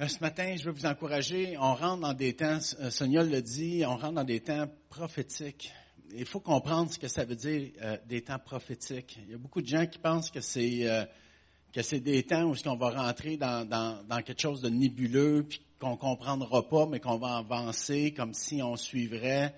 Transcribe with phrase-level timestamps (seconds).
[0.00, 1.58] Euh, Ce matin, je veux vous encourager.
[1.58, 5.74] On rentre dans des temps, euh, Sonia le dit, on rentre dans des temps prophétiques.
[6.14, 9.18] Il faut comprendre ce que ça veut dire euh, des temps prophétiques.
[9.26, 11.04] Il y a beaucoup de gens qui pensent que c'est euh,
[11.74, 15.60] que c'est des temps où on va rentrer dans, dans, quelque chose de nébuleux, puis
[15.78, 19.54] qu'on comprendra pas, mais qu'on va avancer comme si on suivrait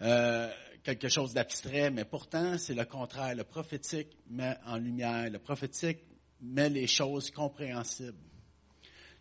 [0.00, 1.90] quelque chose d'abstrait.
[1.90, 3.34] Mais pourtant, c'est le contraire.
[3.34, 5.28] Le prophétique met en lumière.
[5.28, 5.98] Le prophétique
[6.40, 8.16] met les choses compréhensibles.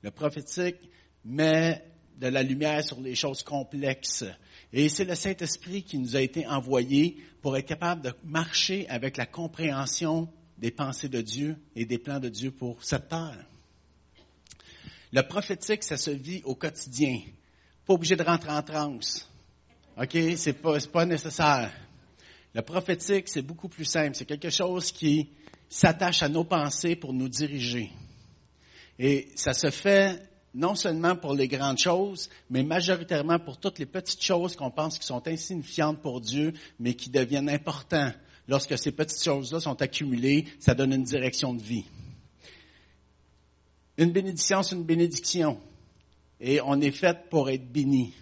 [0.05, 0.87] Le prophétique
[1.23, 1.83] met
[2.20, 4.23] de la lumière sur les choses complexes.
[4.71, 9.17] Et c'est le Saint-Esprit qui nous a été envoyé pour être capable de marcher avec
[9.17, 13.47] la compréhension des pensées de Dieu et des plans de Dieu pour cette terre.
[15.11, 17.22] Le prophétique, ça se vit au quotidien.
[17.88, 19.27] Pas obligé de rentrer en transe.
[19.99, 20.16] OK?
[20.35, 20.61] C'est
[20.91, 21.73] pas, nécessaire.
[22.53, 24.13] Le prophétique, c'est beaucoup plus simple.
[24.13, 25.31] C'est quelque chose qui
[25.67, 27.89] s'attache à nos pensées pour nous diriger.
[28.99, 30.22] Et ça se fait
[30.54, 34.97] non seulement pour les grandes choses, mais majoritairement pour toutes les petites choses qu'on pense
[34.97, 38.14] qui sont insignifiantes pour Dieu, mais qui deviennent importantes.
[38.47, 41.86] Lorsque ces petites choses-là sont accumulées, ça donne une direction de vie.
[43.97, 45.59] Une bénédiction, c'est une bénédiction.
[46.39, 48.14] Et on est fait pour être béni.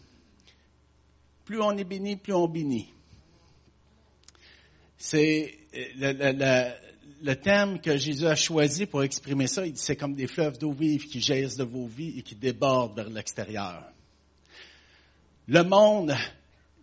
[1.46, 2.90] Plus on est béni, plus on bénit.
[4.98, 6.72] C'est le, le, le,
[7.24, 9.64] le thème que Jésus a choisi pour exprimer ça.
[9.76, 13.10] C'est comme des fleuves d'eau vive qui jaillissent de vos vies et qui débordent vers
[13.10, 13.86] l'extérieur.
[15.48, 16.14] Le monde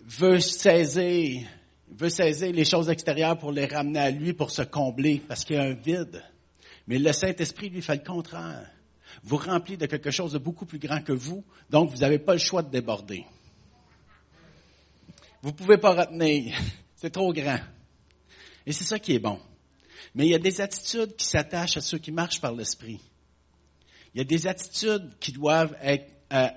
[0.00, 1.46] veut saisir,
[2.00, 5.64] les choses extérieures pour les ramener à lui, pour se combler, parce qu'il y a
[5.64, 6.24] un vide.
[6.86, 8.70] Mais le Saint-Esprit, lui, fait le contraire.
[9.22, 12.32] Vous remplit de quelque chose de beaucoup plus grand que vous, donc vous n'avez pas
[12.32, 13.26] le choix de déborder.
[15.42, 16.56] Vous pouvez pas retenir.
[16.96, 17.60] C'est trop grand.
[18.64, 19.38] Et c'est ça qui est bon.
[20.14, 23.00] Mais il y a des attitudes qui s'attachent à ceux qui marchent par l'Esprit.
[24.14, 26.48] Il y a des attitudes qui doivent être euh,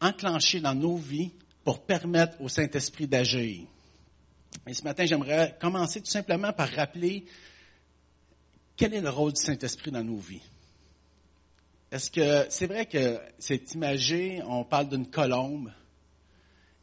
[0.00, 1.32] enclenchées dans nos vies
[1.64, 3.66] pour permettre au Saint-Esprit d'agir.
[4.66, 7.26] Et ce matin, j'aimerais commencer tout simplement par rappeler
[8.76, 10.42] quel est le rôle du Saint-Esprit dans nos vies.
[11.90, 15.72] Est-ce que c'est vrai que c'est imagé, on parle d'une colombe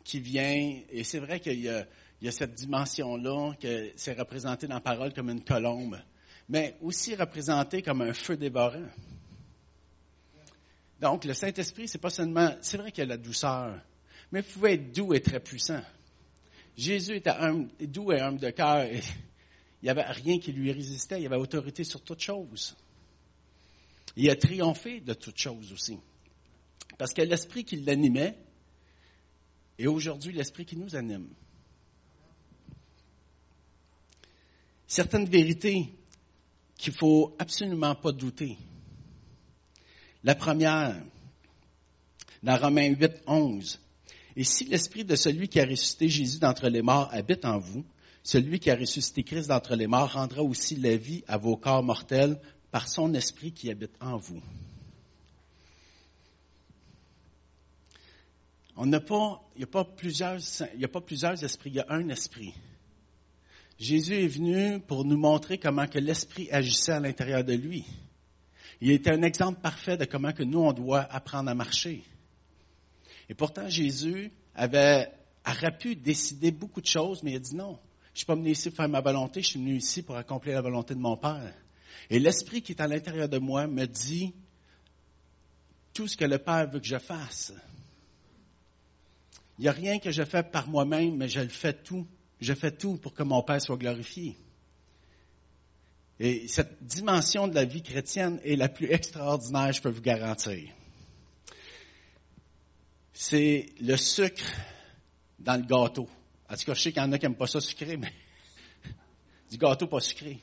[0.04, 1.86] qui vient, et c'est vrai qu'il y a,
[2.26, 6.02] il y a cette dimension-là, que c'est représenté dans la parole comme une colombe,
[6.50, 8.88] mais aussi représenté comme un feu dévorant.
[11.00, 13.80] Donc, le Saint-Esprit, c'est pas seulement, c'est vrai qu'il y a la douceur,
[14.32, 15.84] mais il pouvait être doux et très puissant.
[16.76, 17.36] Jésus était
[17.82, 19.04] doux et humble de cœur, il
[19.84, 22.76] n'y avait rien qui lui résistait, il avait autorité sur toute chose.
[24.16, 26.00] Il a triomphé de toutes choses aussi.
[26.98, 28.36] Parce que l'esprit qui l'animait,
[29.78, 31.30] et aujourd'hui l'esprit qui nous anime.
[34.88, 35.94] Certaines vérités
[36.78, 38.58] qu'il faut absolument pas douter.
[40.24, 40.96] La première,
[42.44, 43.80] dans Romains 8, 11.
[44.36, 47.86] Et si l'esprit de celui qui a ressuscité Jésus d'entre les morts habite en vous,
[48.24, 51.84] celui qui a ressuscité Christ d'entre les morts rendra aussi la vie à vos corps
[51.84, 52.40] mortels
[52.72, 54.42] par son esprit qui habite en vous.
[58.76, 60.40] On n'a pas, il n'y a pas plusieurs,
[60.74, 62.54] il n'y a pas plusieurs esprits, il y a un esprit.
[63.78, 67.86] Jésus est venu pour nous montrer comment que l'Esprit agissait à l'intérieur de lui.
[68.82, 72.04] Il était un exemple parfait de comment que nous, on doit apprendre à marcher.
[73.30, 75.12] Et pourtant, Jésus avait,
[75.46, 77.80] aurait pu décider beaucoup de choses, mais il a dit non.
[78.14, 80.56] Je suis pas venu ici pour faire ma volonté, je suis venu ici pour accomplir
[80.56, 81.54] la volonté de mon Père.
[82.10, 84.34] Et l'Esprit qui est à l'intérieur de moi me dit
[85.94, 87.54] tout ce que le Père veut que je fasse.
[89.58, 92.06] Il n'y a rien que je fais par moi-même, mais je le fais tout
[92.40, 94.38] je fais tout pour que mon Père soit glorifié.
[96.20, 100.70] Et cette dimension de la vie chrétienne est la plus extraordinaire, je peux vous garantir.
[103.14, 104.44] C'est le sucre
[105.40, 106.10] dans le gâteau.
[106.50, 108.14] En tout cas, je sais qu'il y en a qui n'aiment pas ça sucré, mais
[109.50, 110.40] du gâteau pas sucré.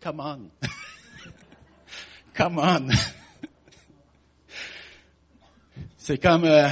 [0.00, 0.50] Come on.
[2.34, 2.88] Come on.
[5.96, 6.68] c'est comme, euh,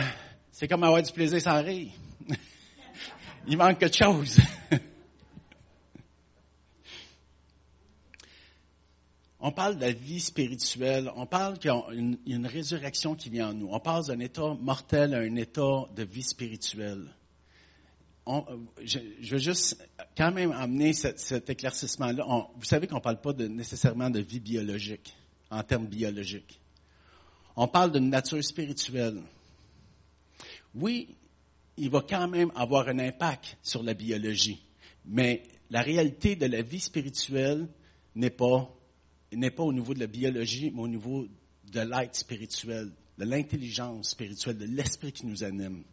[0.51, 1.93] c'est comme avoir du plaisir sans rire.
[3.47, 4.39] Il manque quelque chose.
[9.45, 13.51] On parle de la vie spirituelle, on parle qu'il y a une, résurrection qui vient
[13.51, 13.69] en nous.
[13.73, 17.09] On passe d'un état mortel à un état de vie spirituelle.
[18.25, 18.45] On,
[18.85, 19.01] je,
[19.33, 19.85] veux juste
[20.17, 22.25] quand même amener cet, éclaircissement-là.
[22.55, 25.13] Vous savez qu'on ne parle pas nécessairement de vie biologique,
[25.51, 26.61] en termes biologiques.
[27.57, 29.21] On parle d'une nature spirituelle.
[30.73, 31.17] Oui,
[31.77, 34.65] il va quand même avoir un impact sur la biologie.
[35.05, 37.67] Mais la réalité de la vie spirituelle
[38.15, 38.73] n'est pas,
[39.39, 41.27] n'est pas au niveau de la biologie, mais au niveau
[41.71, 45.85] de l'être spirituel, de l'intelligence spirituelle, de l'esprit qui nous anime.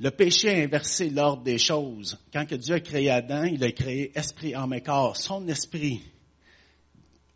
[0.00, 2.18] Le péché a inversé l'ordre des choses.
[2.32, 5.16] Quand que Dieu a créé Adam, il a créé esprit, en et corps.
[5.16, 6.00] Son esprit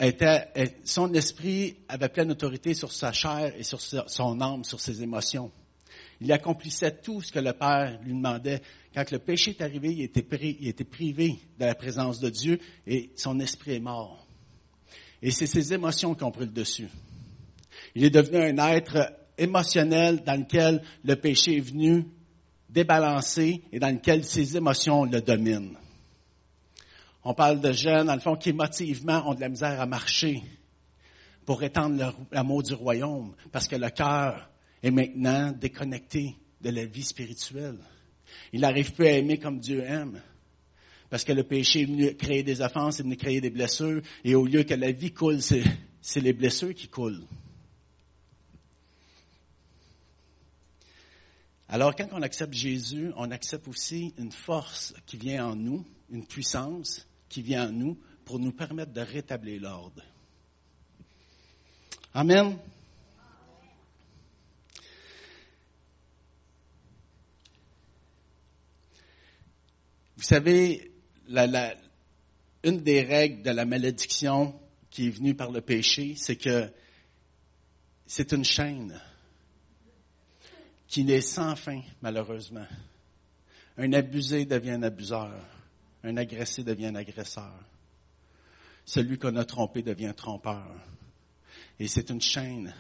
[0.01, 5.03] était, son esprit avait pleine autorité sur sa chair et sur son âme, sur ses
[5.03, 5.53] émotions.
[6.21, 8.63] Il accomplissait tout ce que le Père lui demandait.
[8.95, 13.39] Quand le péché est arrivé, il était privé de la présence de Dieu et son
[13.39, 14.26] esprit est mort.
[15.27, 16.89] Et c'est ses émotions qui ont pris le dessus.
[17.97, 22.07] Il est devenu un être émotionnel dans lequel le péché est venu
[22.69, 25.77] débalancer et dans lequel ses émotions le dominent.
[27.25, 30.45] On parle de jeunes, dans le fond, qui émotivement ont de la misère à marcher
[31.45, 34.49] pour étendre l'amour du royaume, parce que le cœur
[34.81, 37.81] est maintenant déconnecté de la vie spirituelle.
[38.53, 40.23] Il n'arrive plus à aimer comme Dieu aime.
[41.11, 44.35] Parce que le péché est venu créer des offenses, est venu créer des blessures, et
[44.35, 47.25] au lieu que la vie coule, c'est les blessures qui coulent.
[51.69, 56.25] Alors, quand on accepte Jésus, on accepte aussi une force qui vient en nous, une
[56.25, 60.03] puissance qui vient en nous pour nous permettre de rétablir l'ordre.
[62.15, 62.57] Amen.
[70.17, 70.93] Vous savez,
[71.29, 74.59] une des règles de la malédiction
[74.91, 76.71] qui est venue par le péché, c'est que
[78.07, 79.01] c'est une chaîne
[80.87, 82.67] qui n'est sans fin, malheureusement.
[83.77, 85.33] Un abusé devient abuseur.
[86.03, 87.53] Un agressé devient agresseur.
[88.85, 90.71] Celui qu'on a trompé devient trompeur.
[91.79, 92.73] Et c'est une chaîne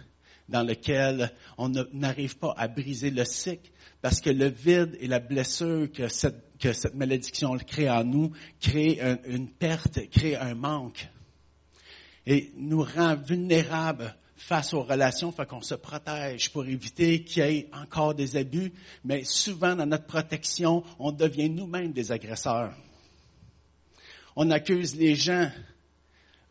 [0.48, 3.70] dans laquelle on n'arrive pas à briser le cycle
[4.00, 8.32] parce que le vide et la blessure que cette, que cette malédiction crée en nous
[8.60, 11.08] crée une perte, crée un manque
[12.26, 17.46] et nous rend vulnérables face aux relations, fait qu'on se protège pour éviter qu'il y
[17.46, 18.72] ait encore des abus,
[19.04, 22.74] mais souvent dans notre protection, on devient nous-mêmes des agresseurs.
[24.36, 25.50] On accuse les gens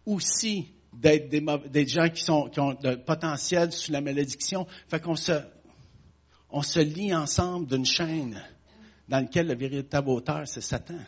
[0.06, 5.34] aussi d'être des, gens qui, ont le potentiel sous la malédiction, fait qu'on se,
[6.50, 8.42] on se lie ensemble d'une chaîne
[9.08, 11.00] dans laquelle le véritable auteur, c'est Satan.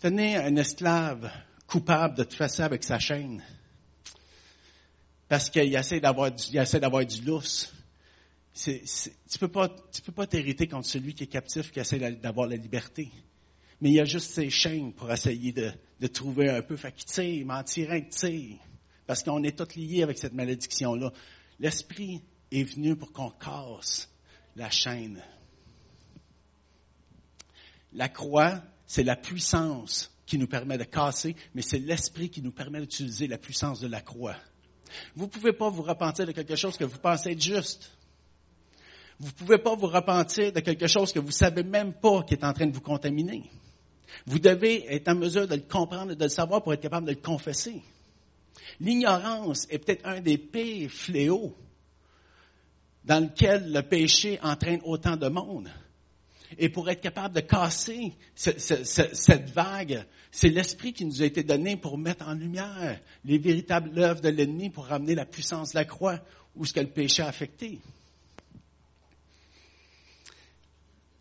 [0.00, 1.30] Tenez un esclave
[1.66, 3.42] coupable de tout ça avec sa chaîne
[5.28, 7.72] parce qu'il essaie d'avoir du, il essaie d'avoir du lousse.
[8.54, 12.48] Tu peux pas, tu peux pas t'hériter contre celui qui est captif, qui essaie d'avoir
[12.48, 13.10] la liberté.
[13.80, 15.70] Mais il y a juste ses chaînes pour essayer de,
[16.00, 16.76] de trouver un peu.
[17.18, 18.58] Il tire.
[19.06, 21.12] Parce qu'on est tous liés avec cette malédiction-là.
[21.58, 22.22] L'Esprit
[22.52, 24.10] est venu pour qu'on casse
[24.54, 25.22] la chaîne.
[27.92, 32.52] La croix, c'est la puissance qui nous permet de casser, mais c'est l'Esprit qui nous
[32.52, 34.36] permet d'utiliser la puissance de la croix.
[35.14, 37.90] Vous ne pouvez pas vous repentir de quelque chose que vous pensez être juste.
[39.18, 42.34] Vous ne pouvez pas vous repentir de quelque chose que vous savez même pas qui
[42.34, 43.50] est en train de vous contaminer.
[44.26, 47.06] Vous devez être en mesure de le comprendre et de le savoir pour être capable
[47.06, 47.82] de le confesser.
[48.80, 51.54] L'ignorance est peut-être un des pires fléaux
[53.04, 55.68] dans lequel le péché entraîne autant de monde.
[56.58, 61.76] Et pour être capable de casser cette vague, c'est l'esprit qui nous a été donné
[61.76, 65.84] pour mettre en lumière les véritables œuvres de l'ennemi pour ramener la puissance de la
[65.84, 66.20] croix
[66.56, 67.80] où ce que le péché a affecté.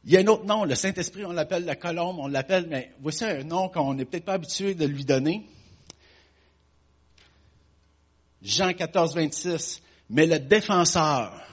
[0.08, 2.94] Il y a un autre nom, le Saint-Esprit, on l'appelle la colombe, on l'appelle, mais
[3.02, 5.46] voici un nom qu'on n'est peut-être pas habitué de lui donner.
[8.42, 9.82] Jean 14, 26.
[10.10, 11.44] Mais le défenseur,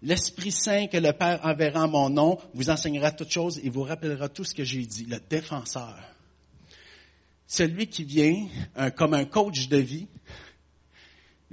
[0.00, 3.82] L'Esprit Saint que le Père enverra en mon nom vous enseignera toutes choses et vous
[3.82, 5.04] rappellera tout ce que j'ai dit.
[5.04, 5.96] Le défenseur.
[7.46, 8.48] Celui qui vient
[8.96, 10.08] comme un coach de vie,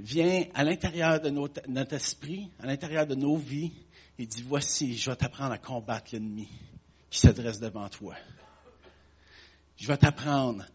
[0.00, 3.72] vient à l'intérieur de notre, notre esprit, à l'intérieur de nos vies,
[4.20, 6.46] et dit, voici, je vais t'apprendre à combattre l'ennemi
[7.08, 8.14] qui s'adresse devant toi.
[9.78, 10.66] Je vais t'apprendre,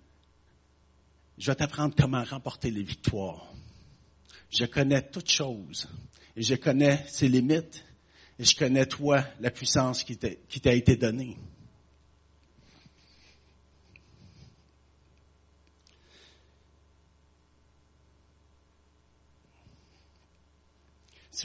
[1.37, 3.53] je vais t'apprendre comment remporter les victoires.
[4.49, 5.87] Je connais toutes choses
[6.35, 7.85] et je connais ses limites
[8.39, 11.37] et je connais toi la puissance qui t'a été donnée.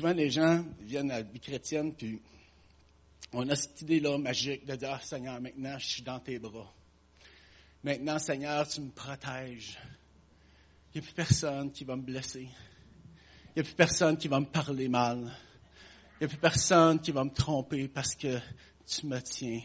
[0.01, 2.23] Souvent, les gens viennent à la vie chrétienne, puis
[3.35, 6.73] on a cette idée-là magique de dire, ah, Seigneur, maintenant, je suis dans tes bras.
[7.85, 9.79] Maintenant, Seigneur, tu me protèges.
[10.95, 12.49] Il n'y a plus personne qui va me blesser.
[13.49, 15.19] Il n'y a plus personne qui va me parler mal.
[16.15, 18.39] Il n'y a plus personne qui va me tromper parce que
[18.87, 19.61] tu me tiens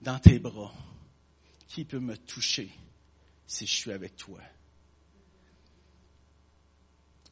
[0.00, 0.72] dans tes bras.
[1.66, 2.70] Qui peut me toucher
[3.48, 4.38] si je suis avec toi?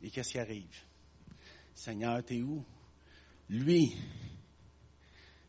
[0.02, 0.82] Et qu'est-ce qui arrive?
[1.75, 2.64] Seigneur, t'es où?
[3.49, 3.97] Lui,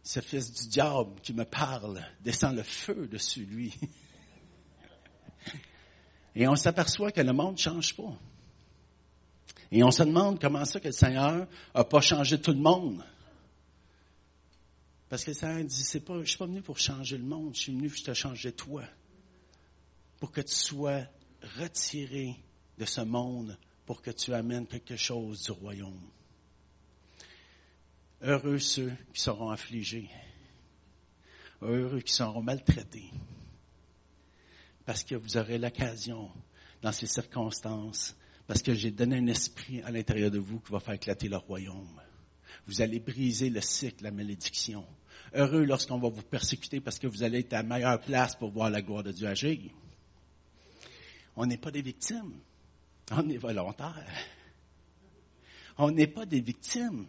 [0.02, 3.74] ce fils du diable qui me parle, descend le feu dessus lui.
[6.36, 8.18] Et on s'aperçoit que le monde ne change pas.
[9.72, 13.04] Et on se demande comment ça que le Seigneur n'a pas changé tout le monde.
[15.10, 17.56] Parce que le Seigneur dit, c'est pas, je suis pas venu pour changer le monde,
[17.56, 18.84] je suis venu pour te changer toi.
[20.20, 21.04] Pour que tu sois
[21.60, 22.36] retiré
[22.78, 26.10] de ce monde, pour que tu amènes quelque chose du royaume.
[28.22, 30.10] Heureux ceux qui seront affligés.
[31.62, 33.12] Heureux qui seront maltraités.
[34.86, 36.30] Parce que vous aurez l'occasion,
[36.82, 38.16] dans ces circonstances,
[38.48, 41.38] parce que j'ai donné un esprit à l'intérieur de vous qui va faire éclater le
[41.38, 42.02] royaume.
[42.68, 44.86] Vous allez briser le cycle, la malédiction.
[45.34, 48.52] Heureux lorsqu'on va vous persécuter parce que vous allez être à la meilleure place pour
[48.52, 49.60] voir la gloire de Dieu agir.
[51.36, 52.34] On n'est pas des victimes.
[53.12, 54.28] On est volontaires.
[55.78, 57.06] On n'est pas des victimes.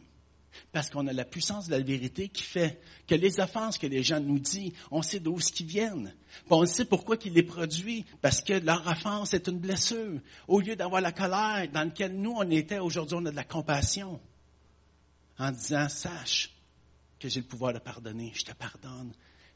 [0.72, 4.02] Parce qu'on a la puissance de la vérité qui fait que les offenses que les
[4.02, 6.14] gens nous disent, on sait d'où ce qui viennent.
[6.48, 10.20] on sait pourquoi qu'ils les produisent, parce que leur offense est une blessure.
[10.46, 13.44] Au lieu d'avoir la colère dans laquelle nous on était, aujourd'hui on a de la
[13.44, 14.20] compassion.
[15.38, 16.50] En disant, sache
[17.18, 19.12] que j'ai le pouvoir de pardonner, je te pardonne.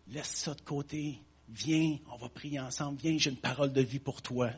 [0.09, 1.21] Laisse ça de côté.
[1.49, 2.99] Viens, on va prier ensemble.
[3.01, 4.51] Viens, j'ai une parole de vie pour toi.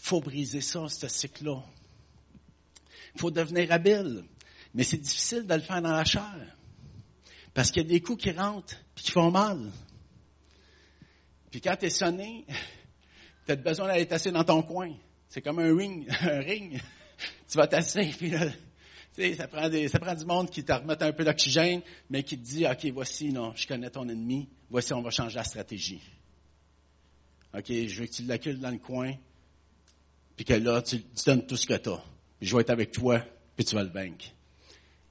[0.00, 1.62] Faut briser ça, ce cycle-là.
[3.14, 4.24] Il faut devenir habile.
[4.72, 6.56] Mais c'est difficile de le faire dans la chair.
[7.52, 9.70] Parce qu'il y a des coups qui rentrent et qui font mal.
[11.50, 12.46] Puis quand tu es sonné,
[13.46, 14.94] tu as besoin d'aller tasser dans ton coin.
[15.28, 16.80] C'est comme un ring, un ring.
[17.48, 18.46] tu vas tasser, puis là,
[19.36, 22.38] ça prend, des, ça prend du monde qui te remet un peu d'oxygène, mais qui
[22.38, 26.00] te dit, OK, voici, non, je connais ton ennemi, voici, on va changer la stratégie.
[27.52, 29.12] OK, je veux que tu l'accules dans le coin,
[30.40, 32.02] puis que là, tu, donnes tout ce que tu as.
[32.40, 33.22] je vais être avec toi,
[33.54, 34.24] puis tu vas le vaincre.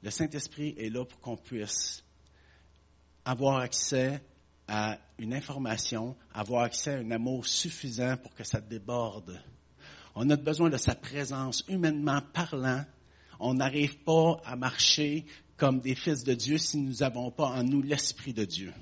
[0.02, 2.04] Le Saint-Esprit est là pour qu'on puisse
[3.24, 4.24] avoir accès
[4.68, 9.40] à une information, avoir accès à un amour suffisant pour que ça déborde.
[10.16, 12.84] On a besoin de sa présence humainement parlant.
[13.40, 17.64] On n'arrive pas à marcher comme des fils de Dieu si nous n'avons pas en
[17.64, 18.74] nous l'Esprit de Dieu.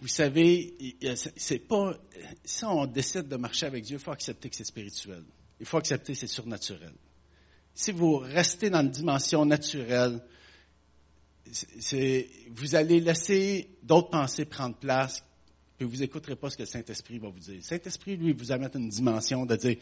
[0.00, 0.96] Vous savez,
[1.36, 1.94] c'est pas,
[2.44, 5.24] si on décide de marcher avec Dieu, il faut accepter que c'est spirituel.
[5.58, 6.94] Il faut accepter que c'est surnaturel.
[7.74, 10.22] Si vous restez dans une dimension naturelle,
[12.50, 15.22] vous allez laisser d'autres pensées prendre place,
[15.76, 17.56] puis vous n'écouterez pas ce que le Saint-Esprit va vous dire.
[17.56, 19.76] Le Saint-Esprit, lui, vous amène une dimension de dire,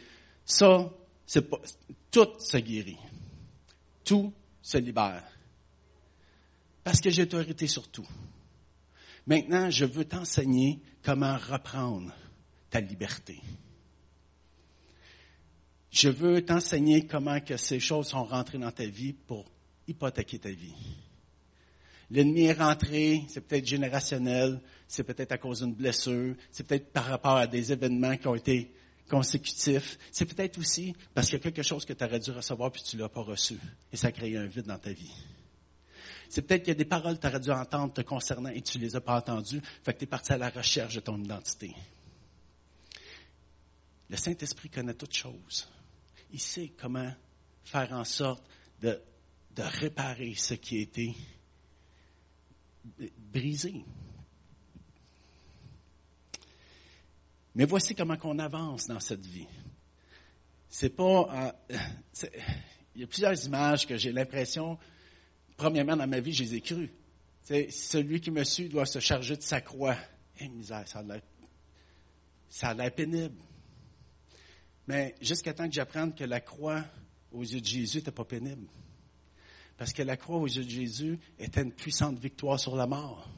[0.44, 0.90] ça,
[1.26, 1.60] c'est pas,
[2.10, 2.98] tout se guérit.
[4.04, 4.32] Tout
[4.62, 5.25] se libère.
[6.82, 8.06] Parce que j'ai autorité sur tout.
[9.28, 12.14] Maintenant, je veux t'enseigner comment reprendre
[12.70, 13.38] ta liberté.
[15.90, 19.44] Je veux t'enseigner comment que ces choses sont rentrées dans ta vie pour
[19.87, 20.75] hypothéquer ta vie.
[22.11, 27.04] L'ennemi est rentré, c'est peut-être générationnel, c'est peut-être à cause d'une blessure, c'est peut-être par
[27.04, 28.73] rapport à des événements qui ont été
[29.11, 32.73] consécutifs, c'est peut-être aussi parce qu'il y a quelque chose que tu aurais dû recevoir
[32.73, 33.58] puis tu l'as pas reçu.
[33.92, 35.12] Et ça a créé un vide dans ta vie.
[36.28, 38.61] C'est peut-être qu'il y a des paroles que tu aurais dû entendre te concernant et
[38.61, 41.00] tu ne les as pas entendues, fait que tu es parti à la recherche de
[41.00, 41.75] ton identité.
[44.11, 45.68] Le Saint-Esprit connaît toutes choses.
[46.30, 47.12] Il sait comment
[47.64, 48.42] faire en sorte
[48.80, 49.00] de,
[49.54, 51.14] de réparer ce qui a été
[53.32, 53.85] brisé.
[57.54, 59.49] Mais voici comment qu'on avance dans cette vie.
[60.68, 62.28] C'est pas, euh,
[62.94, 64.78] il y a plusieurs images que j'ai l'impression
[65.59, 66.88] premièrement, dans ma vie, je les ai crus.
[67.43, 69.97] celui qui me suit doit se charger de sa croix.
[70.41, 71.00] Eh, misère, ça
[72.62, 73.35] a l'air, pénible.
[74.87, 76.83] Mais jusqu'à temps que j'apprenne que la croix
[77.31, 78.67] aux yeux de Jésus n'était pas pénible.
[79.77, 83.29] Parce que la croix aux yeux de Jésus était une puissante victoire sur la mort.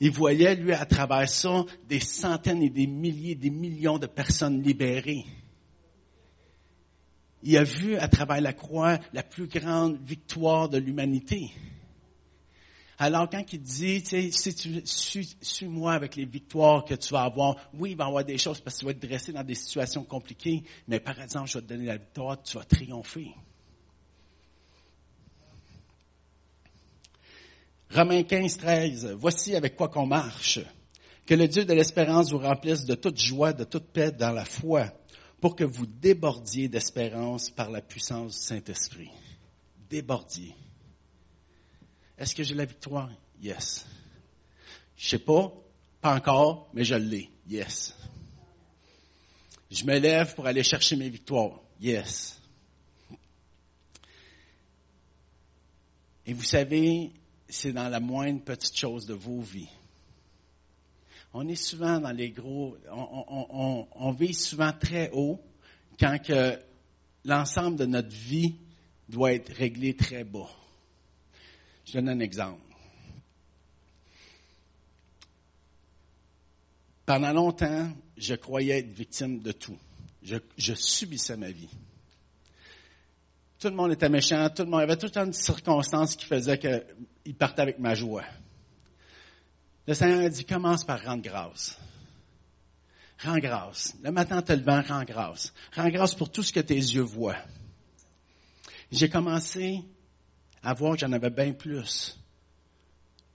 [0.00, 4.62] Il voyait, lui, à travers ça, des centaines et des milliers, des millions de personnes
[4.62, 5.26] libérées.
[7.42, 11.52] Il a vu à travers la croix la plus grande victoire de l'humanité.
[13.00, 14.50] Alors quand il dit, tu sais,
[14.84, 18.38] si suis-moi avec les victoires que tu vas avoir, oui, il va y avoir des
[18.38, 21.58] choses parce que tu vas être dressé dans des situations compliquées, mais par exemple, je
[21.58, 23.32] vais te donner la victoire, tu vas triompher.
[27.90, 29.16] Romains 15, 13.
[29.18, 30.60] Voici avec quoi qu'on marche.
[31.24, 34.44] Que le Dieu de l'espérance vous remplisse de toute joie, de toute paix dans la
[34.44, 34.92] foi
[35.40, 39.10] pour que vous débordiez d'espérance par la puissance du Saint-Esprit.
[39.88, 40.54] Débordiez.
[42.18, 43.10] Est-ce que j'ai la victoire?
[43.40, 43.86] Yes.
[44.96, 45.52] Je sais pas,
[46.00, 47.30] pas encore, mais je l'ai.
[47.48, 47.94] Yes.
[49.70, 51.60] Je me lève pour aller chercher mes victoires.
[51.80, 52.40] Yes.
[56.26, 57.12] Et vous savez,
[57.48, 59.70] c'est dans la moindre petite chose de vos vies.
[61.40, 65.40] On est souvent dans les gros, on, on, vit souvent très haut
[65.96, 66.58] quand que
[67.24, 68.56] l'ensemble de notre vie
[69.08, 70.50] doit être réglé très bas.
[71.84, 72.60] Je donne un exemple.
[77.06, 79.78] Pendant longtemps, je croyais être victime de tout.
[80.24, 81.70] Je, subissais ma vie.
[83.60, 86.16] Tout le monde était méchant, tout le monde, il y avait tout un de circonstances
[86.16, 88.24] qui faisaient qu'il partait avec ma joie.
[89.88, 91.78] Le Seigneur a dit, commence par rendre grâce.
[93.20, 93.96] Rends grâce.
[94.02, 95.54] Le matin, te levant, rends grâce.
[95.74, 97.38] Rends grâce pour tout ce que tes yeux voient.
[98.92, 99.82] J'ai commencé
[100.62, 102.20] à voir que j'en avais bien plus.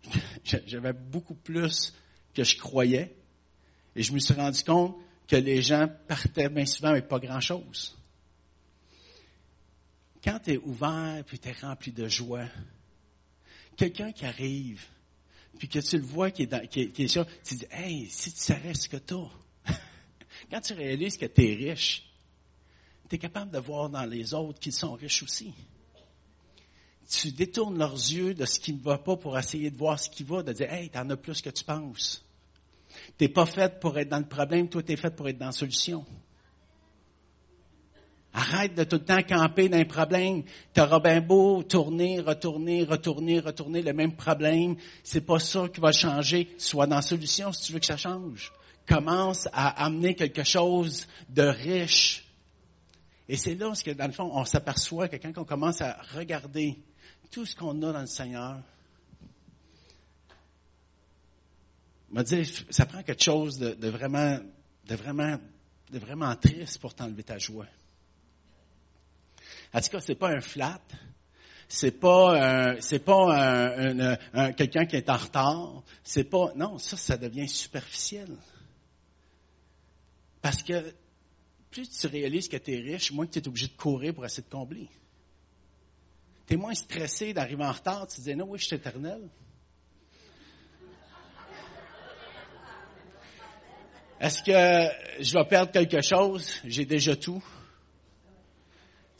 [0.43, 1.91] J'avais beaucoup plus
[2.35, 3.17] que je croyais.
[3.95, 4.95] Et je me suis rendu compte
[5.27, 7.97] que les gens partaient bien souvent avec pas grand-chose.
[10.23, 12.45] Quand tu es ouvert puis tu es rempli de joie,
[13.75, 14.85] quelqu'un qui arrive,
[15.63, 18.39] puis que tu le vois qui est, dans, qui est, tu dis, hey, si tu
[18.41, 19.29] savais ce que tu as,
[20.51, 22.03] quand tu réalises que tu es riche,
[23.07, 25.53] tu es capable de voir dans les autres qu'ils sont riches aussi.
[27.09, 30.09] Tu détournes leurs yeux de ce qui ne va pas pour essayer de voir ce
[30.09, 32.25] qui va, de dire, hey, tu en as plus que tu penses.
[33.17, 35.37] Tu n'es pas fait pour être dans le problème, toi, tu es fait pour être
[35.37, 36.05] dans la solution.
[38.35, 40.43] Arrête de tout le temps camper dans un problème.
[40.73, 44.75] Tu auras bien beau tourner, retourner, retourner, retourner le même problème.
[45.03, 46.49] C'est pas ça qui va changer.
[46.57, 48.51] Sois dans la solution si tu veux que ça change.
[48.87, 52.25] Commence à amener quelque chose de riche.
[53.29, 56.77] Et c'est là que, dans le fond, on s'aperçoit que quand on commence à regarder
[57.29, 58.59] tout ce qu'on a dans le Seigneur,
[62.09, 64.39] m'a dit, ça prend quelque chose de, vraiment,
[64.87, 65.37] de vraiment,
[65.91, 67.67] de vraiment triste pour t'enlever ta joie.
[69.73, 70.81] En tout cas, c'est pas un flat.
[71.67, 73.75] C'est pas, c'est pas
[74.33, 75.83] un, quelqu'un qui est en retard.
[76.03, 78.29] C'est pas, non, ça, ça devient superficiel.
[80.41, 80.93] Parce que
[81.71, 84.43] plus tu réalises que tu es riche, moins tu es obligé de courir pour essayer
[84.43, 84.87] de combler.
[86.45, 88.07] Tu es moins stressé d'arriver en retard.
[88.07, 89.27] Tu te dis, non, oui, je suis éternel.
[94.19, 96.53] Est-ce que je vais perdre quelque chose?
[96.63, 97.43] J'ai déjà tout.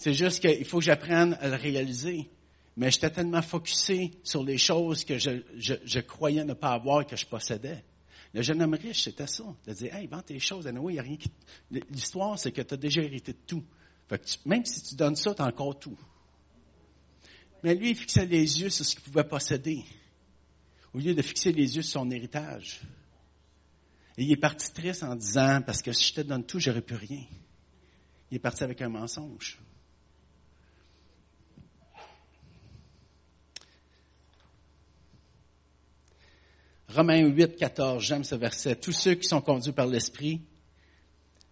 [0.03, 2.29] C'est juste qu'il faut que j'apprenne à le réaliser.
[2.75, 7.25] Mais j'étais tellement focusé sur les choses que je, croyais ne pas avoir que je
[7.25, 7.85] possédais.
[8.33, 9.45] Le jeune homme riche, c'était ça.
[9.65, 11.31] De dire, hey, vends tes choses, il n'y a rien qui...
[11.89, 13.63] L'histoire, c'est que tu as déjà hérité de tout.
[14.45, 15.97] même si tu donnes ça, tu as encore tout.
[17.63, 19.85] Mais lui, il fixait les yeux sur ce qu'il pouvait posséder,
[20.93, 22.81] au lieu de fixer les yeux sur son héritage.
[24.17, 26.81] Et il est parti triste en disant, parce que si je te donne tout, j'aurais
[26.81, 27.23] plus rien.
[28.31, 29.61] Il est parti avec un mensonge.
[36.95, 38.75] Romains 8, 14, j'aime ce verset.
[38.75, 40.41] Tous ceux qui sont conduits par l'Esprit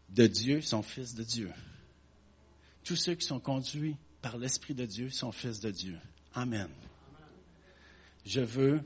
[0.09, 1.51] de Dieu sont fils de Dieu.
[2.83, 5.97] Tous ceux qui sont conduits par l'Esprit de Dieu sont fils de Dieu.
[6.35, 6.69] Amen.
[8.23, 8.83] Je veux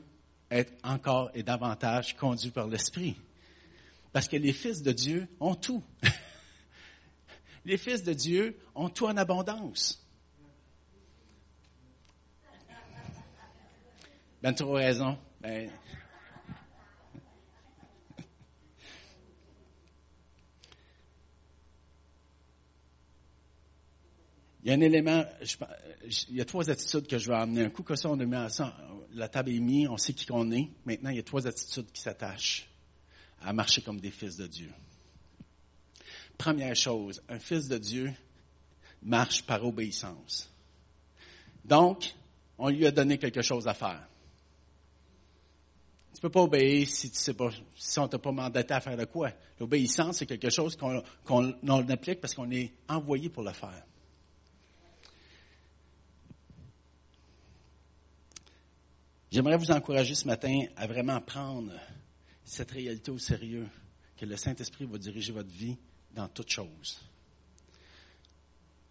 [0.50, 3.16] être encore et davantage conduit par l'Esprit.
[4.14, 5.84] Parce que les fils de Dieu ont tout.
[7.66, 10.02] les fils de Dieu ont tout en abondance.
[14.42, 15.18] Ben trop raison.
[15.42, 15.70] Ben,
[24.66, 25.24] Il y a un élément,
[26.28, 27.62] il y a trois attitudes que je vais amener.
[27.62, 28.76] Un coup que ça, on a mis ça,
[29.12, 30.68] la table est mise, on sait qui on est.
[30.84, 32.68] Maintenant, il y a trois attitudes qui s'attachent
[33.42, 34.72] à marcher comme des fils de Dieu.
[36.36, 38.12] Première chose, un fils de Dieu
[39.04, 40.50] marche par obéissance.
[41.64, 42.12] Donc,
[42.58, 44.08] on lui a donné quelque chose à faire.
[46.12, 48.96] Tu peux pas obéir si tu sais pas, si on t'a pas mandaté à faire
[48.96, 49.30] de quoi.
[49.60, 53.84] L'obéissance, c'est quelque chose qu'on applique parce qu'on est envoyé pour le faire.
[59.36, 61.70] J'aimerais vous encourager ce matin à vraiment prendre
[62.42, 63.68] cette réalité au sérieux,
[64.16, 65.76] que le Saint-Esprit va diriger votre vie
[66.14, 66.98] dans toutes choses.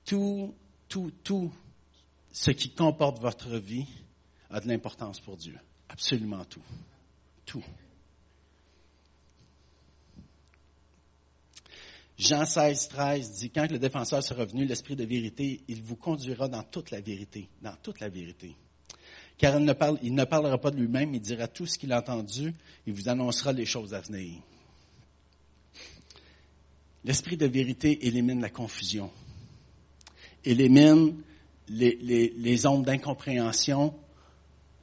[0.06, 0.54] Tout,
[0.88, 1.52] tout, tout
[2.32, 3.88] ce qui comporte votre vie
[4.52, 5.58] a de l'importance pour Dieu.
[5.90, 6.62] Absolument tout.
[7.44, 7.66] Tout.
[12.20, 16.48] Jean 16, 13 dit, quand le défenseur sera venu, l'Esprit de vérité, il vous conduira
[16.48, 18.56] dans toute la vérité, dans toute la vérité
[19.38, 22.54] car il ne, parlera pas de lui-même, il dira tout ce qu'il a entendu,
[22.88, 24.40] il vous annoncera les choses à venir.
[27.04, 29.12] L'esprit de vérité élimine la confusion,
[30.44, 31.22] élimine
[31.68, 33.94] les, les, d'incompréhension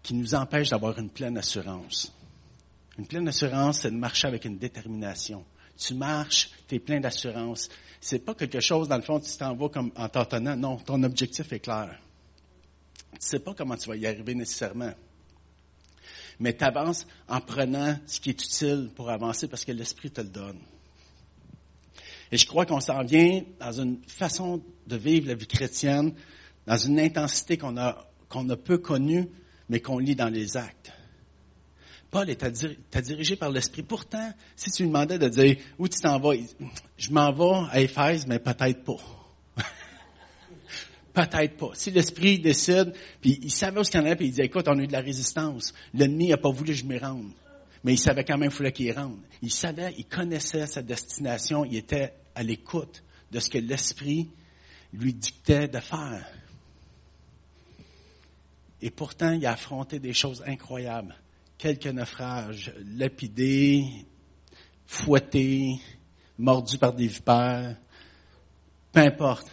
[0.03, 2.13] qui nous empêchent d'avoir une pleine assurance.
[2.99, 5.45] Une pleine assurance, c'est de marcher avec une détermination.
[5.77, 7.69] Tu marches, tu es plein d'assurance.
[8.01, 10.57] C'est pas quelque chose, dans le fond, tu t'en comme en tâtonnant.
[10.57, 11.99] Non, ton objectif est clair.
[13.13, 14.93] Tu sais pas comment tu vas y arriver nécessairement.
[16.39, 20.21] Mais tu avances en prenant ce qui est utile pour avancer parce que l'Esprit te
[20.21, 20.59] le donne.
[22.31, 26.15] Et je crois qu'on s'en vient dans une façon de vivre la vie chrétienne,
[26.67, 29.29] dans une intensité qu'on a, a peu connue,
[29.69, 30.93] mais qu'on lit dans les actes.
[32.11, 33.83] Paul est dirigé par l'Esprit.
[33.83, 36.35] Pourtant, si tu lui demandais de dire où tu t'en vas,
[36.97, 39.22] je m'en vais à Éphèse, mais peut-être pas.
[41.13, 41.71] Peut-être pas.
[41.75, 44.79] Si l'Esprit décide, puis il savait où ce qu'il en puis il dit, écoute, on
[44.79, 45.75] a eu de la résistance.
[45.95, 47.33] L'ennemi n'a pas voulu que je m'y rende.
[47.85, 49.19] Mais il savait quand même qu'il fallait qu'il rende.
[49.43, 54.31] Il savait, il connaissait sa destination, il était à l'écoute de ce que l'Esprit
[54.93, 56.27] lui dictait de faire.
[58.81, 61.17] Et pourtant, il a affronté des choses incroyables
[61.63, 63.85] quelques naufrages, lapidés,
[64.85, 65.77] fouettés,
[66.37, 67.77] mordus par des vipères,
[68.91, 69.49] peu importe.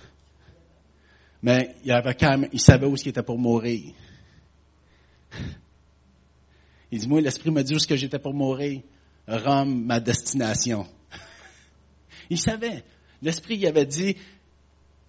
[1.41, 3.93] Mais il avait quand même, il savait où il était pour mourir.
[6.91, 8.81] Il dit, moi, l'Esprit m'a dit où ce que j'étais pour mourir.
[9.27, 10.87] Rome, ma destination.
[12.31, 12.83] Il savait.
[13.21, 14.15] L'Esprit, il avait dit,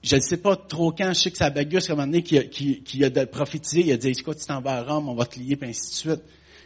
[0.02, 2.22] je ne sais pas trop quand, je sais que c'est Bagus, à un moment donné,
[2.22, 5.14] qui qui, qui a prophétisé, il a dit, écoute, tu t'en vas à Rome, on
[5.14, 6.22] va te lier, puis ainsi de suite.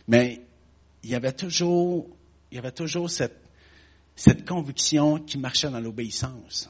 [0.08, 0.40] Mais
[1.02, 2.08] il y avait toujours,
[2.50, 3.40] il y avait toujours cette,
[4.16, 6.68] cette conviction qui marchait dans l'obéissance.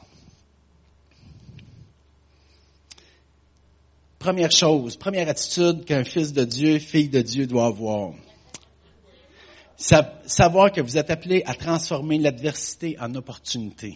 [4.25, 8.15] Première chose, première attitude qu'un fils de Dieu, fille de Dieu doit avoir.
[9.77, 13.95] Savoir que vous êtes appelé à transformer l'adversité en opportunité.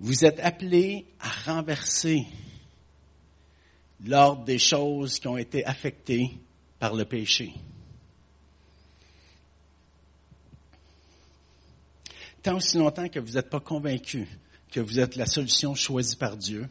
[0.00, 2.24] Vous êtes appelé à renverser
[4.02, 6.38] l'ordre des choses qui ont été affectées
[6.78, 7.52] par le péché.
[12.42, 14.26] Tant aussi longtemps que vous n'êtes pas convaincu
[14.72, 16.66] que vous êtes la solution choisie par Dieu,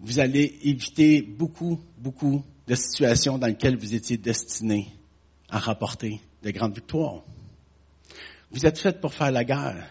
[0.00, 4.92] vous allez éviter beaucoup, beaucoup de situations dans lesquelles vous étiez destiné
[5.48, 7.22] à remporter de grandes victoires.
[8.50, 9.88] Vous êtes fait pour faire la guerre,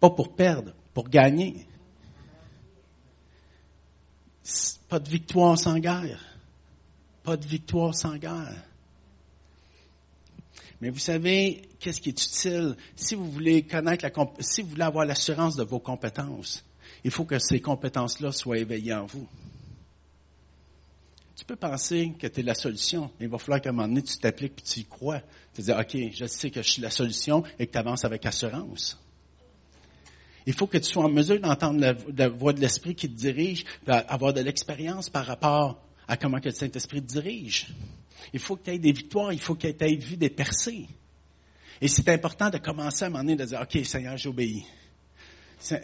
[0.00, 1.66] pas pour perdre, pour gagner.
[4.88, 6.20] Pas de victoire sans guerre.
[7.22, 8.64] Pas de victoire sans guerre.
[10.80, 12.76] Mais vous savez, qu'est-ce qui est utile?
[12.96, 16.64] Si vous voulez connaître la, si vous voulez avoir l'assurance de vos compétences,
[17.04, 19.28] il faut que ces compétences-là soient éveillées en vous.
[21.36, 23.88] Tu peux penser que tu es la solution, mais il va falloir qu'à un moment
[23.88, 25.20] donné, tu t'appliques et tu y crois.
[25.54, 28.24] Tu dis, OK, je sais que je suis la solution et que tu avances avec
[28.26, 28.98] assurance.
[30.46, 31.80] Il faut que tu sois en mesure d'entendre
[32.16, 36.48] la, voix de l'Esprit qui te dirige, avoir de l'expérience par rapport à comment que
[36.48, 37.74] le Saint-Esprit te dirige.
[38.32, 40.86] Il faut que tu aies des victoires, il faut que tu aies vu des percées.
[41.80, 44.64] Et c'est important de commencer à un moment donné de dire, OK, Seigneur, j'obéis.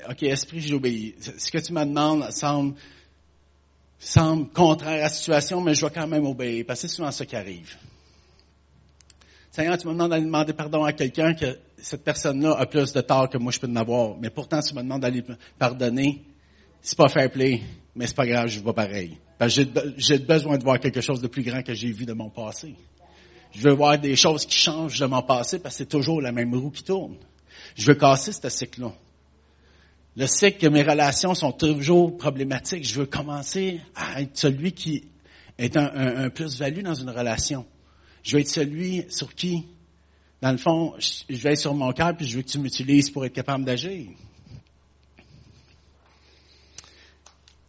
[0.08, 1.14] OK, Esprit, j'obéis.
[1.20, 2.74] Ce que tu me demandes semble,
[3.98, 7.10] semble contraire à la situation, mais je vais quand même obéir, parce que c'est souvent
[7.10, 7.76] ça qui arrive.
[9.50, 13.00] Seigneur, tu me demandes d'aller demander pardon à quelqu'un que cette personne-là a plus de
[13.00, 14.16] tort que moi je peux en avoir.
[14.18, 15.24] Mais pourtant, tu me demandes d'aller
[15.58, 16.22] pardonner.
[16.80, 17.62] C'est pas fair play,
[17.94, 19.18] mais c'est pas grave, je vais pareil.
[19.96, 22.74] J'ai besoin de voir quelque chose de plus grand que j'ai vu de mon passé.
[23.52, 26.32] Je veux voir des choses qui changent de mon passé parce que c'est toujours la
[26.32, 27.16] même roue qui tourne.
[27.74, 28.92] Je veux casser ce cycle-là.
[30.18, 32.84] Le cycle que mes relations sont toujours problématiques.
[32.84, 35.04] Je veux commencer à être celui qui
[35.56, 37.64] est un, plus-value dans une relation.
[38.24, 39.68] Je veux être celui sur qui,
[40.42, 43.10] dans le fond, je vais être sur mon cœur puis je veux que tu m'utilises
[43.10, 44.08] pour être capable d'agir.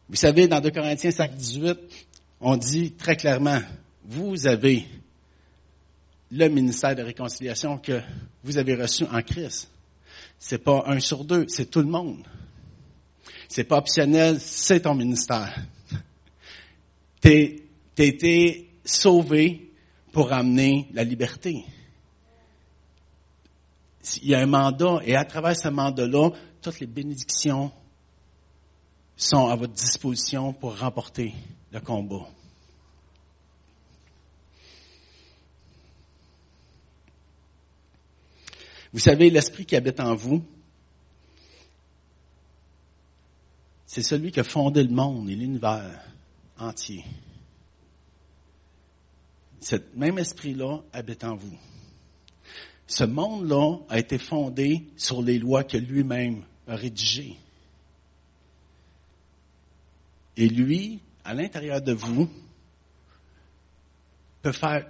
[0.09, 1.77] Vous savez, dans 2 Corinthiens 5, 18,
[2.41, 3.59] on dit très clairement,
[4.05, 4.87] vous avez
[6.31, 8.01] le ministère de réconciliation que
[8.43, 9.69] vous avez reçu en Christ.
[10.39, 12.23] C'est pas un sur deux, c'est tout le monde.
[13.49, 15.59] C'est pas optionnel, c'est ton ministère.
[17.19, 17.57] T'as
[17.97, 19.73] été sauvé
[20.13, 21.65] pour amener la liberté.
[24.21, 26.29] Il y a un mandat, et à travers ce mandat-là,
[26.61, 27.71] toutes les bénédictions
[29.17, 31.33] sont à votre disposition pour remporter
[31.71, 32.27] le combat.
[38.93, 40.43] Vous savez, l'esprit qui habite en vous,
[43.89, 45.99] c'est celui qui a fondé le monde et l'univers
[46.59, 47.03] entier.
[49.61, 51.57] Ce même esprit-là habite en vous.
[52.85, 57.35] Ce monde-là a été fondé sur les lois que lui-même a rédigées.
[60.37, 62.29] Et lui, à l'intérieur de vous,
[64.43, 64.87] peut faire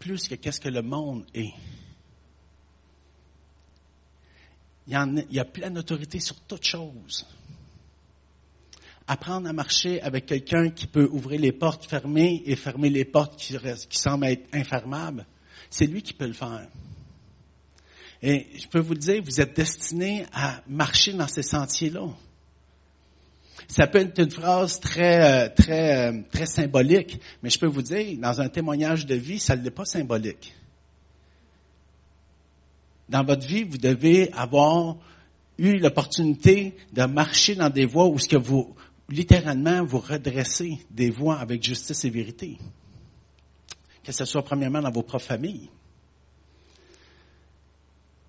[0.00, 1.54] plus que qu'est-ce que le monde est.
[4.88, 7.24] Il y, en a, il y a pleine autorité sur toute chose.
[9.12, 13.36] Apprendre à marcher avec quelqu'un qui peut ouvrir les portes fermées et fermer les portes
[13.36, 13.56] qui,
[13.98, 15.26] semblent être infermables,
[15.68, 16.68] c'est lui qui peut le faire.
[18.22, 22.06] Et je peux vous dire, vous êtes destiné à marcher dans ces sentiers-là.
[23.66, 27.82] Ça peut être une phrase très, euh, très, euh, très symbolique, mais je peux vous
[27.82, 30.54] dire, dans un témoignage de vie, ça ne l'est pas symbolique.
[33.08, 34.98] Dans votre vie, vous devez avoir
[35.58, 38.72] eu l'opportunité de marcher dans des voies où ce que vous,
[39.10, 42.56] littéralement, vous redressez des voies avec justice et vérité.
[44.02, 45.68] Que ce soit premièrement dans vos propres familles,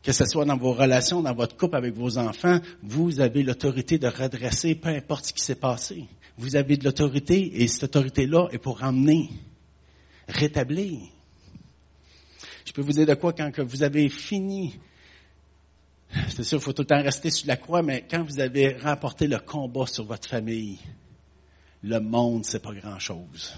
[0.03, 3.99] que ce soit dans vos relations, dans votre couple avec vos enfants, vous avez l'autorité
[3.99, 6.05] de redresser peu importe ce qui s'est passé.
[6.37, 9.29] Vous avez de l'autorité et cette autorité-là est pour emmener,
[10.27, 10.99] rétablir.
[12.65, 14.79] Je peux vous dire de quoi quand vous avez fini.
[16.29, 18.77] C'est sûr, il faut tout le temps rester sur la croix, mais quand vous avez
[18.77, 20.77] remporté le combat sur votre famille,
[21.83, 23.53] le monde, c'est pas grand chose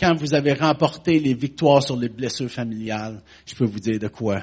[0.00, 4.08] quand vous avez remporté les victoires sur les blessures familiales, je peux vous dire de
[4.08, 4.42] quoi.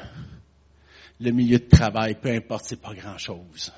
[1.20, 3.74] Le milieu de travail, peu importe, c'est pas grand chose.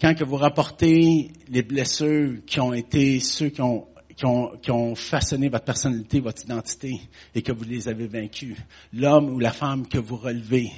[0.00, 3.86] Quand que vous rapportez les blessures qui ont été ceux qui ont,
[4.18, 7.00] qui ont, façonné votre personnalité, votre identité,
[7.34, 8.56] et que vous les avez vaincus,
[8.92, 10.72] l'homme ou la femme que vous relevez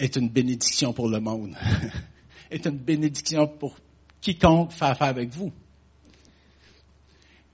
[0.00, 1.54] est une bénédiction pour le monde,
[2.50, 3.76] est une bénédiction pour
[4.20, 5.52] quiconque fait affaire avec vous.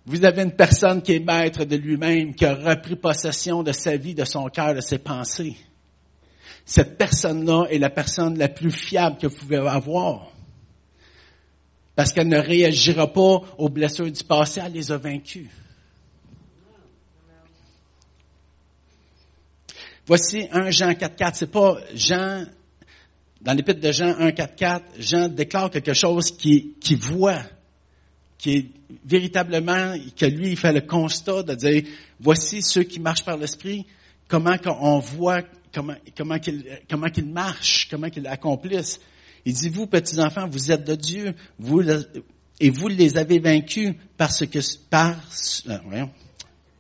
[0.07, 3.99] Vous avez une personne qui est maître de lui-même, qui a repris possession de sa
[3.99, 5.57] vie, de son cœur, de ses pensées.
[6.65, 10.33] Cette personne-là est la personne la plus fiable que vous pouvez avoir.
[11.99, 15.51] Parce qu'elle ne réagira pas aux blessures du passé, elle les a vaincues.
[20.07, 21.31] Voici un Jean 4.4.
[21.35, 22.45] C'est pas Jean,
[23.41, 27.43] dans l'épître de Jean 1.4.4, Jean déclare quelque chose qui, qui voit
[28.39, 28.67] qui est
[29.05, 31.83] véritablement, que lui, il fait le constat de dire,
[32.21, 33.85] voici ceux qui marchent par l'esprit,
[34.29, 35.43] comment on voit,
[35.75, 39.01] comment, comment qu'ils, comment qu'ils marchent, comment qu'ils accomplissent.
[39.45, 41.83] Il dit, vous, petits enfants, vous êtes de Dieu, vous,
[42.61, 46.07] et vous les avez vaincus parce que, euh,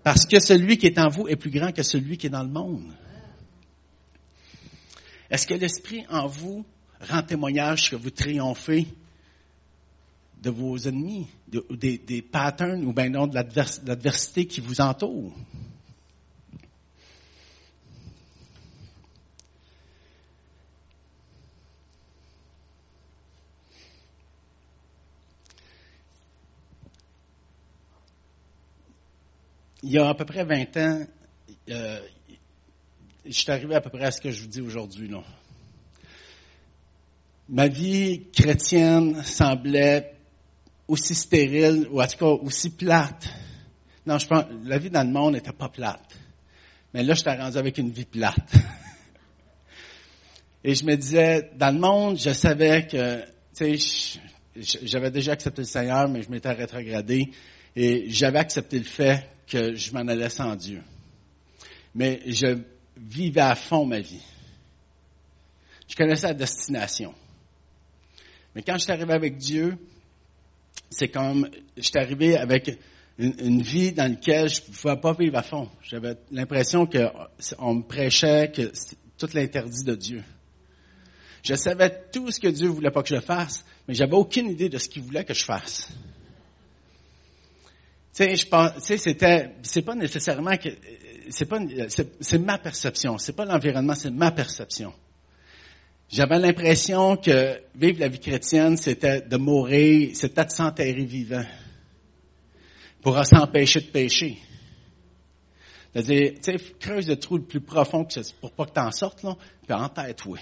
[0.02, 2.42] parce que celui qui est en vous est plus grand que celui qui est dans
[2.42, 2.92] le monde.
[5.30, 6.64] Est-ce que l'esprit en vous
[7.08, 8.86] rend témoignage que vous triomphez
[10.42, 15.34] de vos ennemis, des, des, patterns ou bien non de l'adversité qui vous entoure?
[29.84, 31.06] Il y a à peu près 20 ans,
[31.70, 32.00] euh,
[33.24, 35.08] je suis arrivé à peu près à ce que je vous dis aujourd'hui.
[37.48, 40.16] Ma vie chrétienne semblait
[40.88, 43.28] aussi stérile, ou en tout cas aussi plate.
[44.04, 46.18] Non, je pense, la vie dans le monde n'était pas plate.
[46.92, 48.54] Mais là, je t'ai rendu avec une vie plate.
[50.64, 53.20] Et je me disais, dans le monde, je savais que,
[53.54, 54.18] tu sais,
[54.82, 57.30] j'avais déjà accepté le Seigneur, mais je m'étais rétrogradé.
[57.76, 60.82] Et j'avais accepté le fait que je m'en allais sans Dieu.
[61.94, 62.58] Mais je
[62.96, 64.22] vivais à fond ma vie.
[65.88, 67.14] Je connaissais la destination.
[68.54, 69.76] Mais quand je suis arrivé avec Dieu,
[70.90, 72.78] c'est comme, j'étais arrivé avec
[73.18, 75.68] une, vie dans laquelle je ne pouvais pas vivre à fond.
[75.82, 78.72] J'avais l'impression qu'on me prêchait que
[79.16, 80.22] tout l'interdit de Dieu.
[81.42, 84.68] Je savais tout ce que Dieu voulait pas que je fasse, mais j'avais aucune idée
[84.68, 85.90] de ce qu'il voulait que je fasse.
[88.18, 90.70] Sais, je pense, tu sais, c'était, c'est pas nécessairement que,
[91.30, 94.92] c'est pas, c'est ma perception, c'est pas l'environnement, c'est ma perception.
[96.10, 101.44] J'avais l'impression que vivre la vie chrétienne, c'était de mourir, c'était de s'enterrer vivant
[103.02, 104.36] pour s'empêcher de pécher.
[105.92, 108.04] C'est-à-dire, tu sais, creuse le trou le plus profond
[108.40, 110.40] pour pas que tu en sortes, là, puis en tête, oui.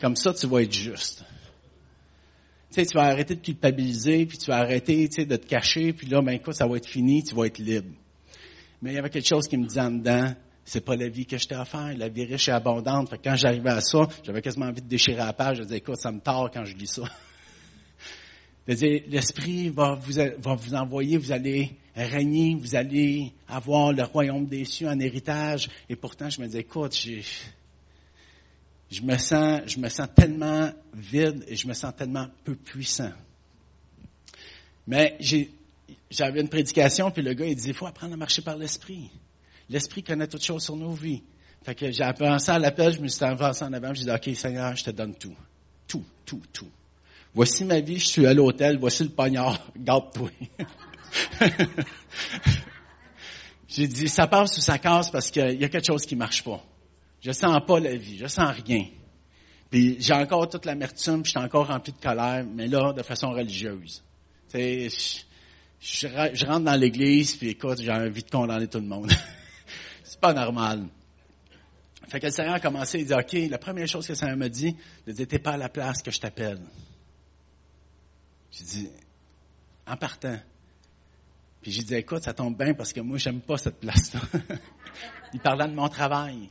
[0.00, 1.24] Comme ça, tu vas être juste.
[2.74, 5.46] Tu sais, tu vas arrêter de culpabiliser, puis tu vas arrêter, tu sais, de te
[5.46, 7.86] cacher, puis là, ben, quoi, ça va être fini, tu vas être libre.
[8.82, 10.34] Mais il y avait quelque chose qui me disait en dedans,
[10.64, 11.96] c'est pas la vie que je t'ai offert.
[11.96, 13.10] La vie riche et abondante.
[13.10, 15.58] Fait quand j'arrivais à ça, j'avais quasiment envie de déchirer la page.
[15.58, 17.02] Je disais, écoute, ça me tord quand je lis ça.
[18.66, 24.02] De dire, l'Esprit va vous, va vous envoyer, vous allez régner, vous allez avoir le
[24.02, 25.68] royaume des cieux en héritage.
[25.88, 26.98] Et pourtant, je me dis, écoute,
[28.94, 33.10] je me sens, je me sens tellement vide et je me sens tellement peu puissant.
[34.86, 35.18] Mais
[36.10, 39.10] j'avais une prédication, puis le gars, il dit, il faut apprendre à marcher par l'Esprit.
[39.68, 41.24] L'Esprit connaît toutes choses sur nos vies.
[41.64, 44.30] Fait que j'ai pensé à l'appel, je me suis avancé en avant, j'ai dit, OK,
[44.36, 45.34] Seigneur, je te donne tout.
[45.88, 46.70] Tout, tout, tout.
[47.34, 50.30] Voici ma vie, je suis à l'hôtel, voici le poignard, garde-toi.
[53.66, 56.44] j'ai dit, ça passe ou ça casse parce qu'il y a quelque chose qui marche
[56.44, 56.64] pas.
[57.24, 58.86] Je sens pas la vie, je sens rien.
[59.70, 63.02] Puis j'ai encore toute l'amertume, puis je suis encore rempli de colère, mais là, de
[63.02, 64.04] façon religieuse.
[64.52, 69.10] Je, rentre dans l'église, puis écoute, j'ai envie de condamner tout le monde.
[70.04, 70.86] c'est pas normal.
[72.08, 74.36] Fait que le Seigneur a commencé, il dit, OK, la première chose que le Seigneur
[74.36, 76.60] m'a dit, il dit, t'es pas à la place que je t'appelle.
[78.50, 78.90] J'ai dit,
[79.86, 80.38] en partant.
[81.62, 84.20] Puis j'ai dit, écoute, ça tombe bien parce que moi, j'aime pas cette place-là.
[85.32, 86.50] il parlait de mon travail.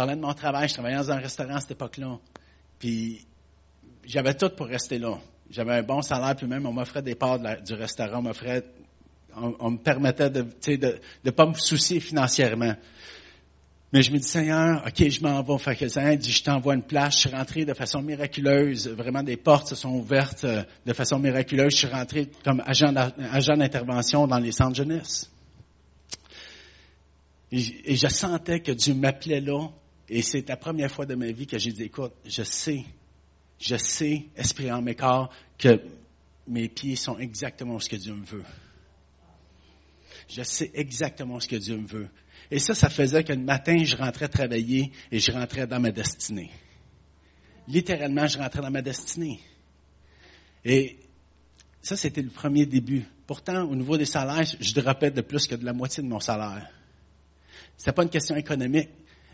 [0.00, 0.66] Il parlait de mon travail.
[0.66, 2.18] Je travaillais dans un restaurant à cette époque-là.
[2.78, 3.26] Puis
[4.06, 5.18] j'avais tout pour rester là.
[5.50, 8.24] J'avais un bon salaire, puis même on m'offrait des parts du restaurant,
[9.36, 10.46] on me permettait de
[11.22, 12.74] ne pas me soucier financièrement.
[13.92, 15.58] Mais je me dis, Seigneur, OK, je m'en vais.
[15.58, 17.16] Fait que le Seigneur dit, je t'envoie une place.
[17.16, 18.88] Je suis rentré de façon miraculeuse.
[18.88, 21.72] Vraiment, des portes se sont ouvertes euh, de façon miraculeuse.
[21.72, 22.92] Je suis rentré comme agent
[23.58, 25.30] d'intervention dans les centres jeunesse.
[27.52, 29.68] Et, je sentais que Dieu m'appelait là.
[30.12, 32.84] Et c'est la première fois de ma vie que j'ai dit, écoute, je sais,
[33.60, 35.80] je sais, esprit en mes corps, que
[36.48, 38.44] mes pieds sont exactement ce que Dieu me veut.
[40.28, 42.08] Je sais exactement ce que Dieu me veut.
[42.50, 45.92] Et ça, ça faisait que le matin, je rentrais travailler et je rentrais dans ma
[45.92, 46.50] destinée.
[47.68, 49.38] Littéralement, je rentrais dans ma destinée.
[50.64, 50.98] Et
[51.80, 53.04] ça, c'était le premier début.
[53.28, 56.18] Pourtant, au niveau des salaires, je dropais de plus que de la moitié de mon
[56.18, 56.68] salaire.
[57.76, 58.90] C'était pas une question économique,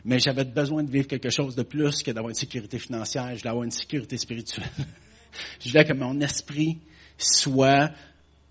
[0.06, 3.28] mais j'avais besoin de vivre quelque chose de plus que d'avoir une sécurité financière.
[3.34, 4.70] Je voulais avoir une sécurité spirituelle.
[5.60, 6.78] je voulais que mon esprit
[7.18, 7.90] soit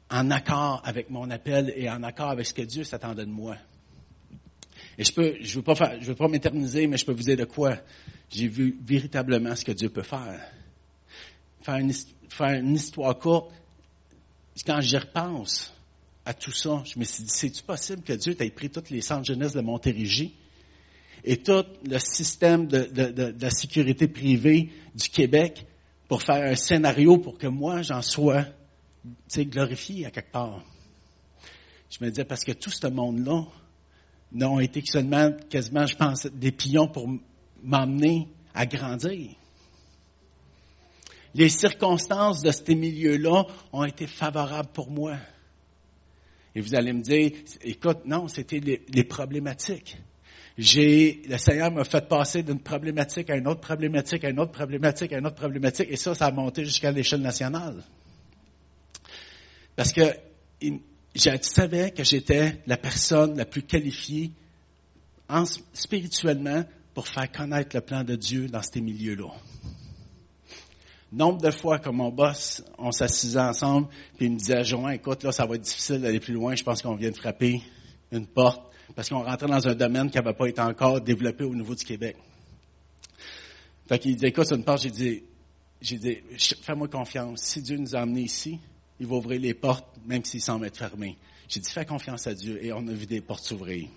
[0.10, 3.56] en accord avec mon appel et en accord avec ce que Dieu s'attendait de moi.
[4.98, 7.24] Et je peux, je veux pas faire, je veux pas m'éterniser, mais je peux vous
[7.24, 7.78] dire de quoi
[8.30, 10.42] j'ai vu véritablement ce que Dieu peut faire.
[11.62, 13.54] Faire une, histoire courte,
[14.66, 15.74] quand j'y repense
[16.26, 19.00] à tout ça, je me suis dit, c'est-tu possible que Dieu t'ait pris toutes les
[19.00, 20.36] centres jeunesse de Montérégie?
[21.26, 25.66] Et tout le système de, la sécurité privée du Québec
[26.08, 28.46] pour faire un scénario pour que moi, j'en sois
[29.36, 30.64] glorifié à quelque part?
[31.90, 33.44] Je me disais, parce que tout ce monde-là,
[34.32, 37.10] n'ont été seulement, quasiment, je pense, des pions pour
[37.64, 39.32] m'emmener à grandir.
[41.34, 45.18] Les circonstances de ces milieux-là ont été favorables pour moi.
[46.54, 49.98] Et vous allez me dire, écoute, non, c'était les, problématiques.
[50.58, 54.54] J'ai, le Seigneur m'a fait passer d'une problématique à une autre problématique, à une autre
[54.54, 57.84] problématique, à une autre problématique, et ça, ça a monté jusqu'à l'échelle nationale.
[59.76, 60.02] Parce que
[60.62, 64.32] je savais que j'étais la personne la plus qualifiée
[65.74, 66.64] spirituellement
[66.94, 69.32] pour faire connaître le plan de Dieu dans ces milieux-là.
[71.12, 73.88] Nombre de fois, comme mon boss, on s'assisait ensemble,
[74.18, 76.64] puis il me disait, Joan, écoute, là, ça va être difficile d'aller plus loin, je
[76.64, 77.62] pense qu'on vient de frapper
[78.12, 78.62] une porte,
[78.94, 81.84] parce qu'on rentrait dans un domaine qui n'avait pas été encore développé au niveau du
[81.84, 82.18] Québec.
[83.88, 85.24] Fait qu'il dit, écoute, une porte, j'ai dit,
[85.82, 86.18] j'ai dit,
[86.62, 88.60] fais-moi confiance, si Dieu nous a amenés ici,
[89.00, 91.18] il va ouvrir les portes, même s'ils semblent être fermés.
[91.48, 93.88] J'ai dit, fais confiance à Dieu, et on a vu des portes s'ouvrir.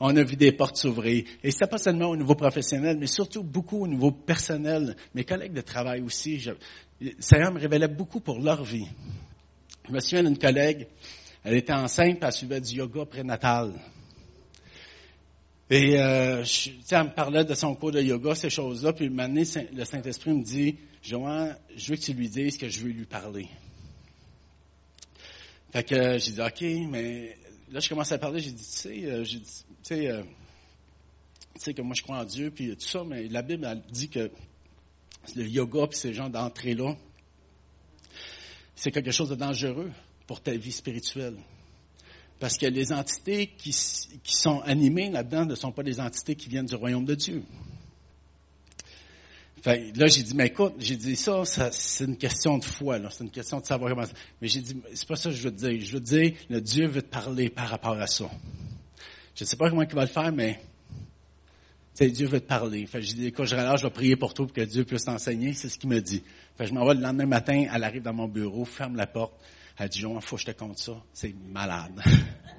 [0.00, 1.24] On a vu des portes s'ouvrir.
[1.44, 4.96] Et c'est pas seulement au niveau professionnel, mais surtout beaucoup au niveau personnel.
[5.14, 6.50] Mes collègues de travail aussi, je,
[7.00, 8.88] me révélait beaucoup pour leur vie.
[9.86, 10.88] Je me souviens d'une collègue,
[11.44, 13.72] elle était enceinte, puis elle suivait du yoga prénatal.
[15.70, 19.28] Et euh, je, elle me parlait de son cours de yoga, ces choses-là, puis un
[19.28, 23.06] le Saint-Esprit me dit, Joanne, je veux que tu lui dises que je veux lui
[23.06, 23.48] parler.
[25.72, 27.38] Fait que j'ai dit, OK, mais
[27.70, 29.40] là, je commence à parler, j'ai dit, tu sais, euh, tu
[29.82, 30.22] sais, euh,
[31.54, 33.82] tu sais que moi je crois en Dieu, puis tout ça, mais la Bible elle
[33.90, 34.30] dit que
[35.34, 36.96] le yoga puis ces gens d'entrée-là,
[38.74, 39.90] c'est quelque chose de dangereux
[40.26, 41.36] pour ta vie spirituelle.
[42.38, 46.48] Parce que les entités qui, qui sont animées là-dedans ne sont pas des entités qui
[46.48, 47.42] viennent du royaume de Dieu
[49.64, 53.24] là, j'ai dit, mais écoute, j'ai dit ça, c'est une question de foi, là, c'est
[53.24, 54.06] une question de savoir comment.
[54.40, 55.80] Mais j'ai dit, c'est pas ça que je veux te dire.
[55.80, 58.28] Je veux te dire, le Dieu veut te parler par rapport à ça.
[59.34, 60.60] Je ne sais pas comment il va le faire, mais
[62.00, 62.86] Dieu veut te parler.
[62.86, 65.04] Fait j'ai dit, écoute, je relâche, je vais prier pour toi pour que Dieu puisse
[65.04, 65.52] t'enseigner.
[65.52, 66.22] C'est ce qu'il me dit.
[66.58, 69.34] Fait je m'en vais le lendemain matin, elle arrive dans mon bureau, ferme la porte.
[69.78, 71.02] Elle dit, Jean, faut que je te compte ça.
[71.12, 72.00] C'est malade.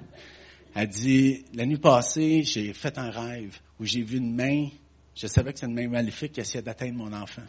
[0.74, 4.68] elle dit, la nuit passée, j'ai fait un rêve où j'ai vu une main,
[5.14, 7.42] je savais que c'est une main maléfique qui essayait d'atteindre mon enfant.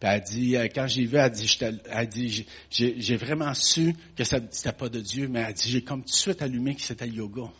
[0.00, 1.58] Puis elle dit, euh, quand j'ai vu, elle dit,
[1.90, 5.82] elle dit j'ai vraiment su que ça n'était pas de Dieu, mais elle dit, j'ai
[5.82, 7.50] comme tout de suite allumé que c'était le yoga.